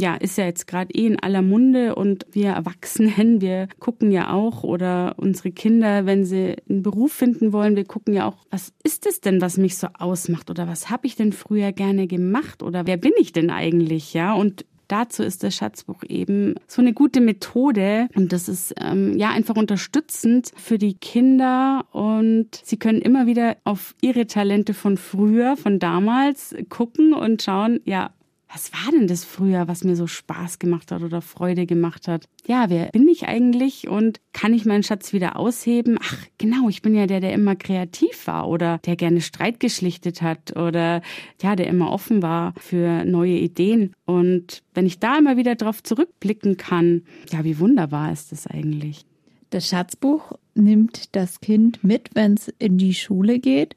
ja, 0.01 0.15
ist 0.15 0.39
ja 0.39 0.47
jetzt 0.47 0.67
gerade 0.67 0.93
eh 0.95 1.07
in 1.07 1.21
aller 1.21 1.43
Munde 1.43 1.95
und 1.95 2.27
wir 2.33 2.51
Erwachsenen, 2.51 3.41
wir 3.41 3.69
gucken 3.79 4.11
ja 4.11 4.33
auch 4.33 4.65
oder 4.65 5.15
unsere 5.19 5.53
Kinder, 5.53 6.07
wenn 6.07 6.25
sie 6.25 6.57
einen 6.69 6.83
Beruf 6.83 7.13
finden 7.13 7.53
wollen, 7.53 7.77
wir 7.77 7.85
gucken 7.85 8.15
ja 8.15 8.27
auch, 8.27 8.39
was 8.51 8.73
ist 8.83 9.07
es 9.07 9.21
denn, 9.21 9.41
was 9.41 9.59
mich 9.59 9.77
so 9.77 9.89
ausmacht 9.99 10.51
oder 10.51 10.67
was 10.67 10.91
habe 10.91 11.07
ich 11.07 11.17
denn 11.17 11.33
früher 11.33 11.73
gerne 11.73 12.07
gemacht 12.07 12.63
oder 12.63 12.87
wer 12.87 12.97
bin 12.97 13.13
ich 13.19 13.33
denn 13.33 13.51
eigentlich, 13.51 14.15
ja? 14.15 14.33
Und 14.33 14.65
dazu 14.91 15.23
ist 15.23 15.43
das 15.43 15.55
Schatzbuch 15.55 16.03
eben 16.09 16.55
so 16.67 16.83
eine 16.83 16.93
gute 16.93 17.21
Methode. 17.21 18.09
Und 18.15 18.33
das 18.33 18.49
ist 18.49 18.75
ähm, 18.81 19.17
ja 19.17 19.31
einfach 19.31 19.57
unterstützend 19.57 20.51
für 20.57 20.79
die 20.79 20.95
Kinder. 20.95 21.87
Und 21.93 22.49
sie 22.65 22.79
können 22.79 23.01
immer 23.01 23.27
wieder 23.27 23.57
auf 23.65 23.95
ihre 24.01 24.27
Talente 24.27 24.75
von 24.75 24.97
früher, 24.97 25.57
von 25.57 25.79
damals 25.79 26.55
gucken 26.69 27.13
und 27.13 27.43
schauen, 27.43 27.81
ja, 27.85 28.11
was 28.53 28.73
war 28.73 28.91
denn 28.91 29.07
das 29.07 29.25
früher, 29.25 29.69
was 29.69 29.85
mir 29.85 29.95
so 29.95 30.09
Spaß 30.09 30.59
gemacht 30.59 30.91
hat 30.91 31.03
oder 31.03 31.23
Freude 31.23 31.67
gemacht 31.67 32.09
hat? 32.09 32.25
Ja, 32.47 32.69
wer 32.69 32.87
bin 32.87 33.07
ich 33.07 33.29
eigentlich 33.29 33.87
und 33.89 34.21
kann 34.33 34.53
ich 34.53 34.65
meinen 34.65 34.83
Schatz 34.83 35.13
wieder 35.13 35.37
ausheben? 35.37 35.99
Ach, 36.03 36.17
genau, 36.37 36.69
ich 36.69 36.83
bin 36.83 36.95
ja 36.95 37.07
der, 37.07 37.21
der 37.21 37.33
immer 37.33 37.55
kreativ 37.55 38.27
war 38.27 38.49
oder 38.49 38.79
der 38.79 38.97
gerne 38.97 39.21
Streit 39.21 39.61
geschlichtet 39.61 40.21
hat 40.21 40.57
oder 40.57 41.01
ja, 41.41 41.55
der 41.55 41.69
immer 41.69 41.93
offen 41.93 42.23
war 42.23 42.55
für 42.59 43.05
neue 43.05 43.39
Ideen. 43.39 43.95
Und 44.05 44.63
wenn 44.75 44.87
ich 44.87 44.99
da 44.99 45.19
immer 45.19 45.37
wieder 45.37 45.55
drauf 45.55 45.83
zurückblicken 45.83 46.57
kann, 46.57 47.03
ja, 47.31 47.45
wie 47.45 47.61
wunderbar 47.61 48.13
ist 48.13 48.33
das 48.33 48.49
eigentlich? 48.49 49.05
Das 49.51 49.69
Schatzbuch 49.69 50.33
nimmt 50.55 51.15
das 51.15 51.41
Kind 51.41 51.85
mit, 51.85 52.11
wenn 52.15 52.35
es 52.35 52.49
in 52.59 52.79
die 52.79 52.95
Schule 52.95 53.39
geht. 53.39 53.75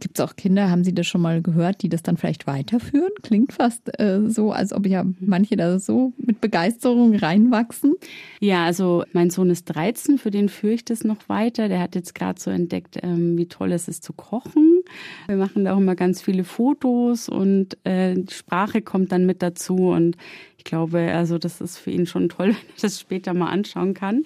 Gibt 0.00 0.18
es 0.18 0.24
auch 0.24 0.36
Kinder, 0.36 0.70
haben 0.70 0.84
Sie 0.84 0.94
das 0.94 1.06
schon 1.06 1.20
mal 1.20 1.42
gehört, 1.42 1.82
die 1.82 1.88
das 1.88 2.02
dann 2.02 2.16
vielleicht 2.16 2.46
weiterführen? 2.46 3.10
Klingt 3.22 3.52
fast 3.52 3.98
äh, 3.98 4.28
so, 4.28 4.52
als 4.52 4.72
ob 4.72 4.86
ja 4.86 5.04
manche 5.20 5.56
da 5.56 5.78
so 5.78 6.12
mit 6.16 6.40
Begeisterung 6.40 7.14
reinwachsen. 7.14 7.94
Ja, 8.40 8.64
also 8.64 9.04
mein 9.12 9.30
Sohn 9.30 9.50
ist 9.50 9.64
13, 9.66 10.18
für 10.18 10.30
den 10.30 10.48
führe 10.48 10.74
ich 10.74 10.84
das 10.84 11.04
noch 11.04 11.28
weiter. 11.28 11.68
Der 11.68 11.80
hat 11.80 11.94
jetzt 11.94 12.14
gerade 12.14 12.40
so 12.40 12.50
entdeckt, 12.50 12.98
ähm, 13.02 13.36
wie 13.38 13.46
toll 13.46 13.72
es 13.72 13.88
ist 13.88 14.04
zu 14.04 14.12
kochen. 14.12 14.82
Wir 15.26 15.36
machen 15.36 15.64
da 15.64 15.74
auch 15.74 15.78
immer 15.78 15.96
ganz 15.96 16.22
viele 16.22 16.44
Fotos 16.44 17.28
und 17.28 17.76
äh, 17.84 18.14
die 18.14 18.34
Sprache 18.34 18.82
kommt 18.82 19.12
dann 19.12 19.26
mit 19.26 19.42
dazu. 19.42 19.88
Und 19.88 20.16
ich 20.58 20.64
glaube, 20.64 21.12
also 21.12 21.38
das 21.38 21.60
ist 21.60 21.78
für 21.78 21.90
ihn 21.90 22.06
schon 22.06 22.28
toll, 22.28 22.48
wenn 22.48 22.56
er 22.56 22.82
das 22.82 23.00
später 23.00 23.34
mal 23.34 23.50
anschauen 23.50 23.94
kann. 23.94 24.24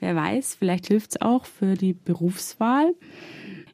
Wer 0.00 0.14
weiß, 0.14 0.56
vielleicht 0.58 0.86
hilft 0.86 1.10
es 1.10 1.20
auch 1.20 1.44
für 1.44 1.74
die 1.74 1.92
Berufswahl. 1.92 2.94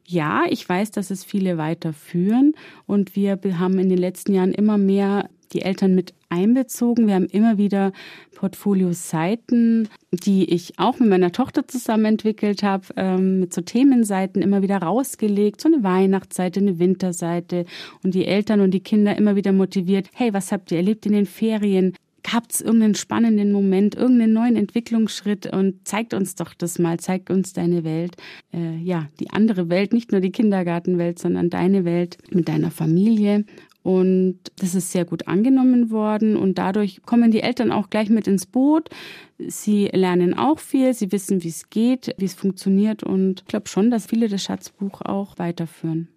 Ja, 0.07 0.43
ich 0.47 0.67
weiß, 0.67 0.91
dass 0.91 1.09
es 1.09 1.23
viele 1.23 1.57
weiterführen 1.57 2.53
und 2.85 3.15
wir 3.15 3.39
haben 3.57 3.79
in 3.79 3.89
den 3.89 3.97
letzten 3.97 4.33
Jahren 4.33 4.53
immer 4.53 4.77
mehr 4.77 5.29
die 5.51 5.61
Eltern 5.61 5.95
mit 5.95 6.13
einbezogen. 6.29 7.07
Wir 7.07 7.15
haben 7.15 7.25
immer 7.25 7.57
wieder 7.57 7.91
Portfolio-Seiten, 8.35 9.87
die 10.11 10.45
ich 10.45 10.77
auch 10.77 10.99
mit 10.99 11.09
meiner 11.09 11.31
Tochter 11.31 11.67
zusammen 11.67 12.05
entwickelt 12.05 12.61
habe, 12.61 12.85
ähm, 12.97 13.39
mit 13.39 13.53
so 13.53 13.61
Themenseiten 13.61 14.41
immer 14.41 14.61
wieder 14.61 14.77
rausgelegt, 14.77 15.61
so 15.61 15.69
eine 15.69 15.83
Weihnachtsseite, 15.83 16.59
eine 16.59 16.77
Winterseite 16.77 17.65
und 18.03 18.13
die 18.13 18.25
Eltern 18.25 18.61
und 18.61 18.71
die 18.71 18.81
Kinder 18.81 19.17
immer 19.17 19.35
wieder 19.35 19.53
motiviert, 19.53 20.09
hey, 20.13 20.33
was 20.33 20.51
habt 20.51 20.71
ihr 20.71 20.77
erlebt 20.77 21.05
in 21.05 21.13
den 21.13 21.25
Ferien? 21.25 21.95
Habt 22.31 22.53
es 22.53 22.61
irgendeinen 22.61 22.95
spannenden 22.95 23.51
Moment, 23.51 23.95
irgendeinen 23.95 24.33
neuen 24.33 24.55
Entwicklungsschritt 24.55 25.51
und 25.53 25.87
zeigt 25.87 26.13
uns 26.13 26.35
doch 26.35 26.53
das 26.53 26.79
mal, 26.79 26.99
zeigt 26.99 27.29
uns 27.29 27.53
deine 27.53 27.83
Welt. 27.83 28.15
Äh, 28.53 28.77
ja, 28.77 29.09
die 29.19 29.29
andere 29.29 29.69
Welt, 29.69 29.93
nicht 29.93 30.11
nur 30.11 30.21
die 30.21 30.31
Kindergartenwelt, 30.31 31.19
sondern 31.19 31.49
deine 31.49 31.85
Welt 31.85 32.17
mit 32.31 32.47
deiner 32.47 32.71
Familie. 32.71 33.45
Und 33.85 34.39
das 34.55 34.73
ist 34.73 34.91
sehr 34.91 35.05
gut 35.05 35.27
angenommen 35.27 35.91
worden 35.91 36.37
und 36.37 36.57
dadurch 36.57 37.03
kommen 37.03 37.29
die 37.29 37.41
Eltern 37.41 37.71
auch 37.71 37.91
gleich 37.91 38.09
mit 38.09 38.25
ins 38.25 38.47
Boot. 38.47 38.89
Sie 39.37 39.89
lernen 39.93 40.33
auch 40.33 40.57
viel, 40.57 40.95
sie 40.95 41.11
wissen, 41.11 41.43
wie 41.43 41.49
es 41.49 41.69
geht, 41.69 42.15
wie 42.17 42.25
es 42.25 42.33
funktioniert 42.33 43.03
und 43.03 43.41
ich 43.41 43.45
glaube 43.45 43.69
schon, 43.69 43.91
dass 43.91 44.07
viele 44.07 44.27
das 44.27 44.41
Schatzbuch 44.41 45.01
auch 45.01 45.37
weiterführen. 45.37 46.07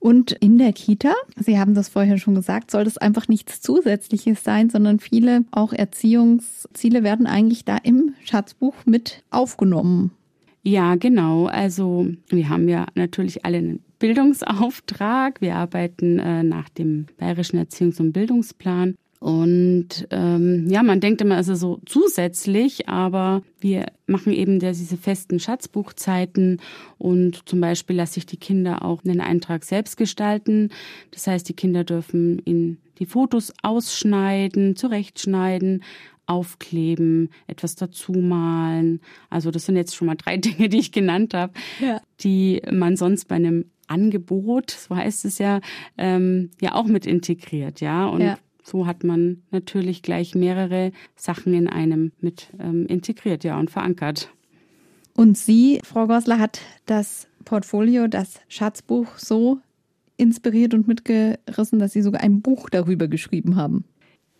Und 0.00 0.32
in 0.32 0.58
der 0.58 0.72
Kita, 0.72 1.12
Sie 1.36 1.58
haben 1.58 1.74
das 1.74 1.88
vorher 1.88 2.18
schon 2.18 2.34
gesagt, 2.34 2.70
soll 2.70 2.84
das 2.84 2.98
einfach 2.98 3.28
nichts 3.28 3.60
Zusätzliches 3.60 4.44
sein, 4.44 4.70
sondern 4.70 5.00
viele 5.00 5.44
auch 5.50 5.72
Erziehungsziele 5.72 7.02
werden 7.02 7.26
eigentlich 7.26 7.64
da 7.64 7.76
im 7.76 8.14
Schatzbuch 8.24 8.74
mit 8.84 9.24
aufgenommen. 9.30 10.12
Ja, 10.62 10.96
genau. 10.96 11.46
Also 11.46 12.08
wir 12.28 12.48
haben 12.48 12.68
ja 12.68 12.86
natürlich 12.94 13.44
alle 13.44 13.58
einen 13.58 13.80
Bildungsauftrag. 13.98 15.40
Wir 15.40 15.56
arbeiten 15.56 16.18
äh, 16.18 16.42
nach 16.42 16.68
dem 16.68 17.06
Bayerischen 17.18 17.58
Erziehungs- 17.58 18.00
und 18.00 18.12
Bildungsplan. 18.12 18.94
Und 19.20 20.06
ähm, 20.10 20.68
ja, 20.68 20.82
man 20.84 21.00
denkt 21.00 21.20
immer, 21.20 21.38
es 21.38 21.48
ist 21.48 21.60
so 21.60 21.80
zusätzlich, 21.86 22.88
aber 22.88 23.42
wir 23.58 23.86
machen 24.06 24.32
eben 24.32 24.60
diese 24.60 24.96
festen 24.96 25.40
Schatzbuchzeiten 25.40 26.60
und 26.98 27.48
zum 27.48 27.60
Beispiel 27.60 27.96
lasse 27.96 28.18
ich 28.18 28.26
die 28.26 28.36
Kinder 28.36 28.84
auch 28.84 29.04
einen 29.04 29.20
Eintrag 29.20 29.64
selbst 29.64 29.96
gestalten. 29.96 30.70
Das 31.10 31.26
heißt, 31.26 31.48
die 31.48 31.54
Kinder 31.54 31.82
dürfen 31.82 32.38
in 32.40 32.78
die 33.00 33.06
Fotos 33.06 33.52
ausschneiden, 33.62 34.76
zurechtschneiden, 34.76 35.82
aufkleben, 36.26 37.30
etwas 37.46 37.74
dazu 37.74 38.12
malen. 38.12 39.00
Also 39.30 39.50
das 39.50 39.66
sind 39.66 39.76
jetzt 39.76 39.96
schon 39.96 40.06
mal 40.06 40.16
drei 40.16 40.36
Dinge, 40.38 40.68
die 40.68 40.78
ich 40.78 40.92
genannt 40.92 41.34
habe, 41.34 41.54
ja. 41.80 42.00
die 42.20 42.62
man 42.70 42.96
sonst 42.96 43.26
bei 43.26 43.34
einem 43.34 43.64
Angebot, 43.88 44.70
so 44.70 44.94
heißt 44.94 45.24
es 45.24 45.38
ja, 45.38 45.60
ähm, 45.96 46.50
ja 46.60 46.74
auch 46.74 46.84
mit 46.84 47.06
integriert, 47.06 47.80
ja. 47.80 48.06
Und 48.06 48.20
ja. 48.20 48.38
So 48.68 48.86
hat 48.86 49.02
man 49.02 49.42
natürlich 49.50 50.02
gleich 50.02 50.34
mehrere 50.34 50.92
Sachen 51.16 51.54
in 51.54 51.68
einem 51.68 52.12
mit 52.20 52.48
ähm, 52.60 52.84
integriert, 52.86 53.42
ja, 53.42 53.58
und 53.58 53.70
verankert. 53.70 54.30
Und 55.14 55.38
Sie, 55.38 55.80
Frau 55.84 56.06
Gosler, 56.06 56.38
hat 56.38 56.60
das 56.84 57.28
Portfolio, 57.46 58.08
das 58.08 58.40
Schatzbuch 58.48 59.16
so 59.16 59.58
inspiriert 60.18 60.74
und 60.74 60.86
mitgerissen, 60.86 61.78
dass 61.78 61.94
Sie 61.94 62.02
sogar 62.02 62.20
ein 62.20 62.42
Buch 62.42 62.68
darüber 62.68 63.08
geschrieben 63.08 63.56
haben. 63.56 63.84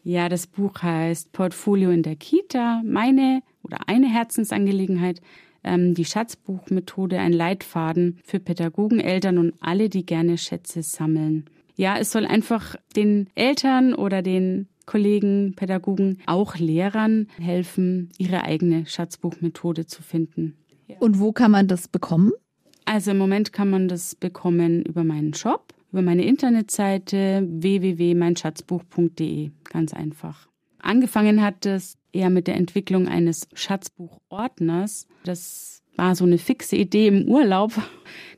Ja, 0.05 0.29
das 0.29 0.47
Buch 0.47 0.83
heißt 0.83 1.33
Portfolio 1.33 1.91
in 1.91 2.03
der 2.03 2.17
Kita, 2.17 2.83
meine 2.85 3.41
oder 3.63 3.79
eine 3.87 4.13
Herzensangelegenheit, 4.13 5.23
ähm, 5.65 5.95
die 5.95 6.05
Schatzbuchmethode, 6.05 7.19
ein 7.19 7.33
Leitfaden 7.33 8.19
für 8.25 8.41
Pädagogen, 8.41 9.01
Eltern 9.01 9.39
und 9.39 9.55
alle, 9.61 9.89
die 9.89 10.05
gerne 10.05 10.37
Schätze 10.37 10.83
sammeln 10.83 11.47
ja, 11.79 11.97
es 11.97 12.11
soll 12.11 12.27
einfach 12.27 12.75
den 12.97 13.31
Eltern 13.37 13.95
oder 13.95 14.21
den 14.21 14.67
Kollegen, 14.85 15.55
Pädagogen, 15.55 16.19
auch 16.27 16.57
Lehrern 16.57 17.29
helfen, 17.41 18.11
ihre 18.19 18.43
eigene 18.43 18.85
Schatzbuchmethode 18.85 19.87
zu 19.87 20.03
finden. 20.03 20.57
Und 20.99 21.21
wo 21.21 21.33
kann 21.33 21.53
man 21.53 21.69
das 21.69 21.87
bekommen? 21.87 22.33
Also 22.85 23.13
im 23.13 23.19
Moment 23.19 23.53
kann 23.53 23.71
man 23.71 23.87
das 23.87 24.17
bekommen 24.17 24.83
über 24.83 25.05
meinen 25.05 25.35
Shop, 25.35 25.73
über 25.93 26.03
meine 26.03 26.25
Internetseite 26.25 27.47
www.meinschatzbuch.de. 27.49 29.53
Ganz 29.65 29.95
einfach. 29.95 30.49
Angefangen 30.81 31.43
hat 31.43 31.65
es 31.65 31.97
eher 32.13 32.31
mit 32.31 32.49
der 32.49 32.57
Entwicklung 32.57 33.07
eines 33.07 33.47
Schatzbuchordners. 33.55 35.07
Das 35.23 35.83
war 35.95 36.17
so 36.17 36.25
eine 36.25 36.39
fixe 36.39 36.77
Idee 36.77 37.09
im 37.09 37.29
Urlaub. 37.29 37.73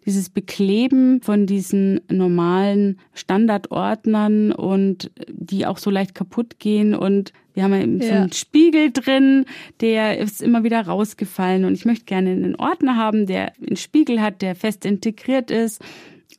Dieses 0.07 0.31
Bekleben 0.31 1.21
von 1.23 1.47
diesen 1.47 2.01
normalen 2.11 2.99
Standardordnern 3.13 4.53
und 4.53 5.11
die 5.29 5.67
auch 5.67 5.79
so 5.79 5.91
leicht 5.91 6.15
kaputt 6.15 6.59
gehen. 6.59 6.95
Und 6.95 7.33
wir 7.55 7.65
haben 7.65 8.01
ja, 8.01 8.09
so 8.09 8.15
einen 8.15 8.33
Spiegel 8.33 8.93
drin, 8.93 9.45
der 9.81 10.19
ist 10.19 10.43
immer 10.43 10.65
wieder 10.65 10.81
rausgefallen. 10.81 11.65
Und 11.65 11.75
ich 11.75 11.85
möchte 11.85 12.07
gerne 12.07 12.31
einen 12.31 12.57
Ordner 12.57 12.97
haben, 12.97 13.27
der 13.27 13.53
einen 13.59 13.77
Spiegel 13.77 14.21
hat, 14.21 14.43
der 14.43 14.55
fest 14.55 14.85
integriert 14.85 15.51
ist 15.51 15.83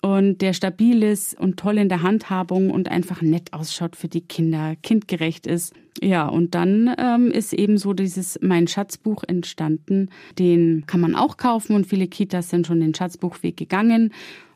und 0.02 0.42
der 0.42 0.54
stabil 0.54 1.04
ist 1.04 1.40
und 1.40 1.58
toll 1.58 1.78
in 1.78 1.88
der 1.88 2.02
Handhabung 2.02 2.72
und 2.72 2.90
einfach 2.90 3.22
nett 3.22 3.54
ausschaut 3.54 3.96
für 3.96 4.08
die 4.08 4.22
Kinder, 4.22 4.76
kindgerecht 4.82 5.46
ist. 5.46 5.74
Ja, 6.02 6.28
und 6.28 6.56
dann 6.56 6.94
ähm, 6.98 7.30
ist 7.30 7.54
eben 7.54 7.78
so 7.78 7.94
dieses 7.94 8.40
Mein 8.42 8.68
Schatzbuch 8.68 9.24
entstanden. 9.28 10.10
Den 10.40 10.86
kann 10.88 11.02
man 11.02 11.16
auch 11.16 11.38
kaufen 11.38 11.76
und 11.76 11.86
viele 11.86 12.08
Kitas 12.08 12.50
sind 12.50 12.66
schon 12.66 12.80
den 12.80 12.96
Schatzbuchweg 12.96 13.58
gegangen 13.58 14.12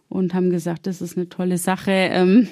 und 0.09 0.33
haben 0.33 0.49
gesagt, 0.49 0.87
das 0.87 1.01
ist 1.01 1.17
eine 1.17 1.29
tolle 1.29 1.57
Sache. 1.57 1.91
Ähm, 1.91 2.47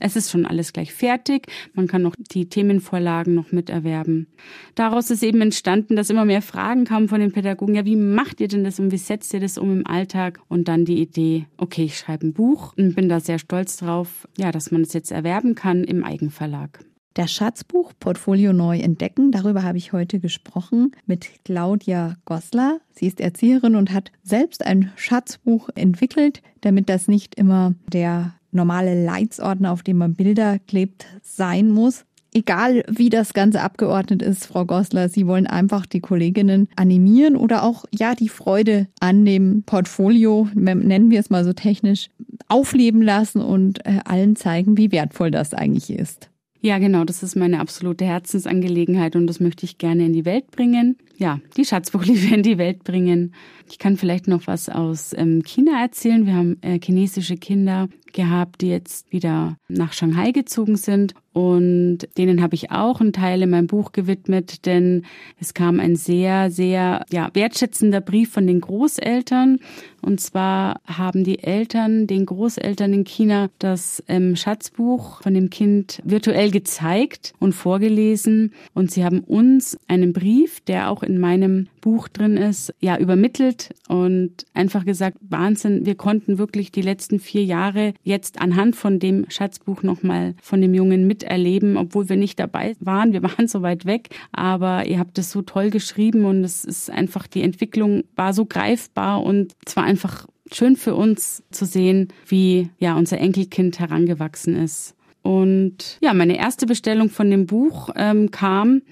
es 0.00 0.16
ist 0.16 0.30
schon 0.30 0.46
alles 0.46 0.72
gleich 0.72 0.92
fertig. 0.92 1.46
Man 1.74 1.86
kann 1.86 2.02
noch 2.02 2.14
die 2.18 2.48
Themenvorlagen 2.48 3.34
noch 3.34 3.52
miterwerben. 3.52 4.26
Daraus 4.74 5.10
ist 5.10 5.22
eben 5.22 5.40
entstanden, 5.40 5.96
dass 5.96 6.10
immer 6.10 6.24
mehr 6.24 6.42
Fragen 6.42 6.84
kamen 6.84 7.08
von 7.08 7.20
den 7.20 7.32
Pädagogen. 7.32 7.74
Ja, 7.74 7.84
wie 7.84 7.96
macht 7.96 8.40
ihr 8.40 8.48
denn 8.48 8.64
das 8.64 8.80
und 8.80 8.90
wie 8.90 8.98
setzt 8.98 9.32
ihr 9.34 9.40
das 9.40 9.58
um 9.58 9.70
im 9.72 9.86
Alltag? 9.86 10.40
Und 10.48 10.68
dann 10.68 10.84
die 10.84 11.00
Idee, 11.00 11.46
okay, 11.56 11.84
ich 11.84 11.98
schreibe 11.98 12.26
ein 12.26 12.32
Buch 12.32 12.74
und 12.76 12.94
bin 12.94 13.08
da 13.08 13.20
sehr 13.20 13.38
stolz 13.38 13.76
drauf, 13.76 14.26
ja, 14.38 14.50
dass 14.50 14.70
man 14.70 14.82
es 14.82 14.92
jetzt 14.92 15.12
erwerben 15.12 15.54
kann 15.54 15.84
im 15.84 16.04
Eigenverlag. 16.04 16.84
Das 17.14 17.30
Schatzbuch 17.30 17.92
Portfolio 18.00 18.52
neu 18.52 18.80
entdecken, 18.80 19.30
darüber 19.30 19.62
habe 19.62 19.78
ich 19.78 19.92
heute 19.92 20.18
gesprochen 20.18 20.90
mit 21.06 21.28
Claudia 21.44 22.16
Goslar. 22.24 22.80
Sie 22.90 23.06
ist 23.06 23.20
Erzieherin 23.20 23.76
und 23.76 23.92
hat 23.92 24.10
selbst 24.24 24.66
ein 24.66 24.90
Schatzbuch 24.96 25.68
entwickelt, 25.76 26.42
damit 26.62 26.88
das 26.88 27.06
nicht 27.06 27.36
immer 27.36 27.74
der 27.86 28.34
normale 28.50 29.04
Leitsordner, 29.04 29.70
auf 29.70 29.84
dem 29.84 29.98
man 29.98 30.14
Bilder 30.14 30.58
klebt, 30.58 31.06
sein 31.22 31.70
muss. 31.70 32.04
Egal 32.32 32.82
wie 32.88 33.10
das 33.10 33.32
Ganze 33.32 33.60
abgeordnet 33.60 34.20
ist, 34.20 34.46
Frau 34.46 34.64
Goslar, 34.64 35.08
Sie 35.08 35.28
wollen 35.28 35.46
einfach 35.46 35.86
die 35.86 36.00
Kolleginnen 36.00 36.66
animieren 36.74 37.36
oder 37.36 37.62
auch 37.62 37.84
ja 37.96 38.16
die 38.16 38.28
Freude 38.28 38.88
an 38.98 39.24
dem 39.24 39.62
Portfolio, 39.62 40.48
nennen 40.54 41.12
wir 41.12 41.20
es 41.20 41.30
mal 41.30 41.44
so 41.44 41.52
technisch, 41.52 42.10
aufleben 42.48 43.02
lassen 43.02 43.40
und 43.40 43.86
äh, 43.86 44.00
allen 44.04 44.34
zeigen, 44.34 44.76
wie 44.76 44.90
wertvoll 44.90 45.30
das 45.30 45.54
eigentlich 45.54 45.90
ist. 45.90 46.28
Ja, 46.64 46.78
genau, 46.78 47.04
das 47.04 47.22
ist 47.22 47.36
meine 47.36 47.60
absolute 47.60 48.06
Herzensangelegenheit 48.06 49.16
und 49.16 49.26
das 49.26 49.38
möchte 49.38 49.66
ich 49.66 49.76
gerne 49.76 50.06
in 50.06 50.14
die 50.14 50.24
Welt 50.24 50.50
bringen. 50.50 50.96
Ja, 51.18 51.38
die 51.58 51.66
Schatzbuchliebe 51.66 52.34
in 52.34 52.42
die 52.42 52.56
Welt 52.56 52.84
bringen. 52.84 53.34
Ich 53.68 53.78
kann 53.78 53.98
vielleicht 53.98 54.28
noch 54.28 54.46
was 54.46 54.70
aus 54.70 55.12
ähm, 55.12 55.42
China 55.42 55.82
erzählen. 55.82 56.24
Wir 56.24 56.32
haben 56.32 56.56
äh, 56.62 56.80
chinesische 56.82 57.36
Kinder 57.36 57.90
gehabt, 58.14 58.62
die 58.62 58.68
jetzt 58.68 59.12
wieder 59.12 59.58
nach 59.68 59.92
Shanghai 59.92 60.30
gezogen 60.30 60.76
sind 60.76 61.14
und 61.34 61.98
denen 62.16 62.40
habe 62.40 62.54
ich 62.54 62.70
auch 62.70 63.00
einen 63.00 63.12
Teil 63.12 63.42
in 63.42 63.50
meinem 63.50 63.66
Buch 63.66 63.90
gewidmet, 63.90 64.66
denn 64.66 65.02
es 65.40 65.52
kam 65.52 65.80
ein 65.80 65.96
sehr, 65.96 66.48
sehr 66.48 67.04
ja, 67.10 67.28
wertschätzender 67.34 68.00
Brief 68.00 68.30
von 68.30 68.46
den 68.46 68.60
Großeltern. 68.60 69.58
Und 70.00 70.20
zwar 70.20 70.80
haben 70.86 71.24
die 71.24 71.42
Eltern 71.42 72.06
den 72.06 72.26
Großeltern 72.26 72.92
in 72.92 73.04
China 73.04 73.48
das 73.58 74.02
ähm, 74.06 74.36
Schatzbuch 74.36 75.22
von 75.22 75.34
dem 75.34 75.50
Kind 75.50 76.00
virtuell 76.04 76.52
gezeigt 76.52 77.32
und 77.40 77.52
vorgelesen. 77.52 78.52
Und 78.72 78.92
sie 78.92 79.04
haben 79.04 79.20
uns 79.20 79.76
einen 79.88 80.12
Brief, 80.12 80.60
der 80.60 80.88
auch 80.88 81.02
in 81.02 81.18
meinem 81.18 81.66
Buch 81.80 82.06
drin 82.08 82.36
ist, 82.36 82.72
ja, 82.80 82.96
übermittelt 82.96 83.70
und 83.88 84.46
einfach 84.54 84.84
gesagt, 84.84 85.18
Wahnsinn, 85.20 85.84
wir 85.84 85.96
konnten 85.96 86.38
wirklich 86.38 86.70
die 86.70 86.82
letzten 86.82 87.18
vier 87.18 87.44
Jahre 87.44 87.92
jetzt 88.04 88.40
anhand 88.40 88.76
von 88.76 89.00
dem 89.00 89.26
Schatzbuch 89.30 89.82
nochmal 89.82 90.34
von 90.40 90.60
dem 90.60 90.74
Jungen 90.74 91.06
mit 91.06 91.23
erleben, 91.24 91.76
obwohl 91.76 92.08
wir 92.08 92.16
nicht 92.16 92.38
dabei 92.38 92.76
waren. 92.80 93.12
Wir 93.12 93.22
waren 93.22 93.48
so 93.48 93.62
weit 93.62 93.84
weg, 93.84 94.10
aber 94.32 94.86
ihr 94.86 94.98
habt 94.98 95.18
es 95.18 95.30
so 95.30 95.42
toll 95.42 95.70
geschrieben 95.70 96.24
und 96.24 96.44
es 96.44 96.64
ist 96.64 96.90
einfach, 96.90 97.26
die 97.26 97.42
Entwicklung 97.42 98.04
war 98.16 98.32
so 98.32 98.44
greifbar 98.44 99.22
und 99.22 99.54
es 99.66 99.76
war 99.76 99.84
einfach 99.84 100.26
schön 100.52 100.76
für 100.76 100.94
uns 100.94 101.42
zu 101.50 101.64
sehen, 101.64 102.08
wie 102.26 102.68
ja 102.78 102.96
unser 102.96 103.18
Enkelkind 103.18 103.78
herangewachsen 103.78 104.56
ist. 104.56 104.94
Und 105.22 105.98
ja, 106.02 106.12
meine 106.12 106.36
erste 106.36 106.66
Bestellung 106.66 107.08
von 107.08 107.30
dem 107.30 107.46
Buch 107.46 107.88
ähm, 107.96 108.30
kam 108.30 108.82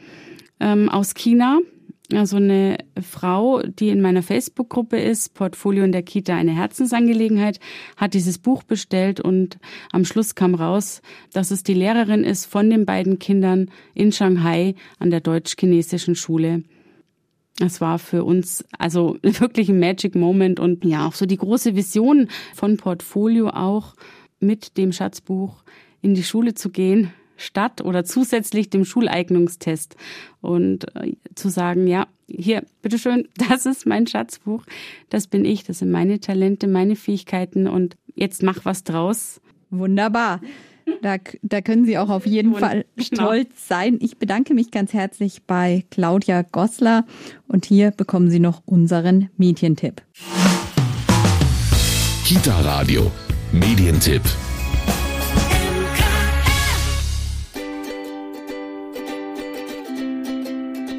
ähm, 0.61 0.89
aus 0.89 1.15
China 1.15 1.61
also 2.15 2.37
eine 2.37 2.79
Frau, 3.01 3.63
die 3.63 3.89
in 3.89 4.01
meiner 4.01 4.23
Facebook-Gruppe 4.23 4.99
ist, 4.99 5.35
Portfolio 5.35 5.85
in 5.85 5.93
der 5.93 6.03
Kita 6.03 6.35
eine 6.35 6.55
Herzensangelegenheit, 6.55 7.61
hat 7.97 8.15
dieses 8.15 8.39
Buch 8.39 8.63
bestellt 8.63 9.21
und 9.21 9.59
am 9.93 10.05
Schluss 10.05 10.35
kam 10.35 10.55
raus, 10.55 11.03
dass 11.33 11.51
es 11.51 11.63
die 11.63 11.75
Lehrerin 11.75 12.25
ist 12.25 12.47
von 12.47 12.71
den 12.71 12.87
beiden 12.87 13.19
Kindern 13.19 13.71
in 13.95 14.13
Shanghai 14.13 14.75
an 14.99 15.11
der 15.11 15.21
deutsch-chinesischen 15.21 16.15
Schule. 16.15 16.65
Es 17.61 17.81
war 17.81 17.99
für 17.99 18.25
uns 18.25 18.65
also 18.79 19.17
wirklich 19.23 19.69
ein 19.69 19.79
Magic 19.79 20.15
Moment 20.15 20.61
und 20.61 20.85
ja, 20.85 21.07
auch 21.07 21.15
so 21.15 21.27
die 21.27 21.37
große 21.37 21.77
Vision 21.77 22.29
von 22.55 22.77
Portfolio 22.77 23.49
auch 23.51 23.95
mit 24.41 24.77
dem 24.77 24.93
Schatzbuch 24.93 25.63
in 26.01 26.15
die 26.15 26.25
Schule 26.25 26.55
zu 26.55 26.71
gehen, 26.71 27.13
statt 27.37 27.81
oder 27.81 28.05
zusätzlich 28.05 28.71
dem 28.71 28.85
Schuleignungstest 28.85 29.97
und 30.41 30.95
äh, 30.97 31.13
zu 31.35 31.49
sagen, 31.49 31.87
ja, 31.87 32.07
hier, 32.29 32.65
bitteschön, 32.83 33.29
das 33.49 33.67
ist 33.67 33.87
mein 33.87 34.07
Schatzbuch, 34.07 34.65
das 35.11 35.27
bin 35.27 35.45
ich, 35.45 35.65
das 35.65 35.79
sind 35.79 35.91
meine 35.91 36.21
Talente, 36.21 36.69
meine 36.69 36.97
Fähigkeiten 36.97 37.67
und 37.67 37.97
jetzt 38.15 38.43
mach 38.43 38.65
was 38.65 38.85
draus. 38.85 39.41
Wunderbar. 39.71 40.41
Da, 41.01 41.17
da 41.43 41.61
können 41.61 41.85
Sie 41.85 41.97
auch 41.97 42.11
auf 42.11 42.27
jeden 42.27 42.55
Fall 42.55 42.85
genau. 42.97 43.07
stolz 43.07 43.69
sein. 43.69 43.99
Ich 44.01 44.19
bedanke 44.19 44.53
mich 44.53 44.71
ganz 44.71 44.93
herzlich 44.93 45.43
bei 45.45 45.85
Claudia 45.91 46.43
Gossler 46.43 47.07
und 47.49 47.65
hier 47.65 47.93
bekommen 47.93 48.31
Sie 48.31 48.41
noch 48.41 48.63
unseren 48.67 49.31
Medientipp. 49.37 50.03
Kita 52.25 52.61
Radio, 52.61 53.11
Medientipp. 53.53 54.23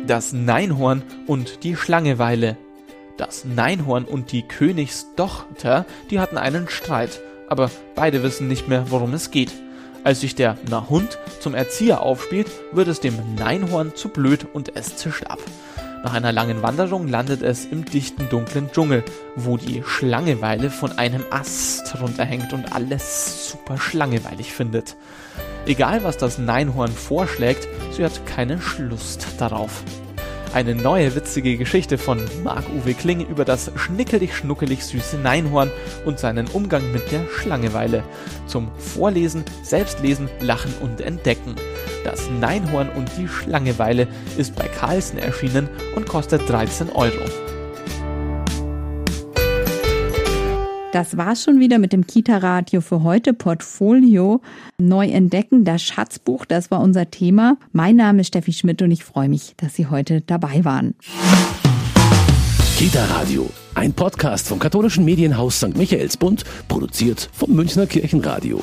Das 0.06 0.34
Neinhorn 0.34 1.02
und 1.28 1.64
die 1.64 1.78
Schlangeweile. 1.78 2.58
Das 3.16 3.46
Neinhorn 3.46 4.04
und 4.04 4.34
die 4.34 4.42
Königstochter, 4.42 5.86
die 6.10 6.20
hatten 6.20 6.38
einen 6.38 6.68
Streit, 6.68 7.22
aber 7.48 7.72
beide 7.96 8.22
wissen 8.22 8.50
nicht 8.50 8.68
mehr, 8.68 8.92
worum 8.92 9.14
es 9.14 9.32
geht. 9.32 9.54
Als 10.04 10.20
sich 10.20 10.36
der 10.36 10.58
Nahund 10.70 11.18
zum 11.40 11.56
Erzieher 11.56 12.02
aufspielt, 12.02 12.48
wird 12.74 12.90
es 12.90 13.00
dem 13.00 13.16
Neinhorn 13.36 13.96
zu 13.96 14.10
blöd 14.10 14.46
und 14.52 14.76
es 14.76 14.98
zischt 14.98 15.28
ab. 15.28 15.40
Nach 16.04 16.14
einer 16.14 16.34
langen 16.34 16.62
Wanderung 16.62 17.08
landet 17.08 17.42
es 17.42 17.64
im 17.64 17.86
dichten, 17.86 18.28
dunklen 18.28 18.70
Dschungel, 18.74 19.06
wo 19.38 19.56
die 19.56 19.84
Schlangeweile 19.86 20.70
von 20.70 20.98
einem 20.98 21.24
Ast 21.30 22.02
runterhängt 22.02 22.52
und 22.52 22.76
alles 22.76 23.50
super 23.50 23.78
schlangeweilig 23.78 24.52
findet. 24.52 24.98
Egal 25.66 26.04
was 26.04 26.18
das 26.18 26.38
Neinhorn 26.38 26.92
vorschlägt, 26.92 27.68
sie 27.92 28.04
hat 28.04 28.26
keine 28.26 28.60
Lust 28.78 29.26
darauf. 29.38 29.84
Eine 30.54 30.76
neue 30.76 31.16
witzige 31.16 31.58
Geschichte 31.58 31.98
von 31.98 32.24
Marc-Uwe 32.44 32.94
Kling 32.94 33.26
über 33.26 33.44
das 33.44 33.72
schnickelig-schnuckelig 33.76 34.84
süße 34.84 35.18
Neinhorn 35.18 35.72
und 36.06 36.20
seinen 36.20 36.48
Umgang 36.50 36.92
mit 36.92 37.12
der 37.12 37.26
Schlangeweile. 37.28 38.04
Zum 38.46 38.70
Vorlesen, 38.78 39.44
Selbstlesen, 39.64 40.30
Lachen 40.42 40.74
und 40.82 41.02
Entdecken. 41.02 41.56
Das 42.04 42.30
Neinhorn 42.40 42.90
und 42.90 43.10
die 43.18 43.28
Schlangeweile 43.28 44.08
ist 44.38 44.56
bei 44.56 44.68
Carlsen 44.68 45.18
erschienen 45.18 45.70
und 45.96 46.08
kostet 46.08 46.48
13 46.48 46.90
Euro. 46.90 47.53
Das 50.94 51.18
war's 51.18 51.44
schon 51.44 51.60
wieder 51.60 51.80
mit 51.80 51.92
dem 51.92 52.06
Kita-Radio 52.06 52.80
für 52.80 53.02
heute. 53.02 53.34
Portfolio 53.34 54.42
neu 54.78 55.08
entdecken, 55.08 55.66
das 55.66 55.82
Schatzbuch, 55.82 56.46
das 56.46 56.70
war 56.70 56.82
unser 56.82 57.10
Thema. 57.10 57.58
Mein 57.72 57.96
Name 57.96 58.22
ist 58.22 58.28
Steffi 58.28 58.54
Schmidt 58.54 58.80
und 58.84 58.92
ich 58.92 59.04
freue 59.04 59.28
mich, 59.28 59.56
dass 59.58 59.74
Sie 59.74 59.88
heute 59.88 60.22
dabei 60.22 60.64
waren. 60.64 60.94
Kita-Radio, 62.78 63.50
ein 63.74 63.94
Podcast 63.94 64.48
vom 64.48 64.60
katholischen 64.60 65.04
Medienhaus 65.04 65.58
St. 65.58 65.76
Michaelsbund, 65.76 66.44
produziert 66.68 67.28
vom 67.34 67.56
Münchner 67.56 67.88
Kirchenradio. 67.88 68.62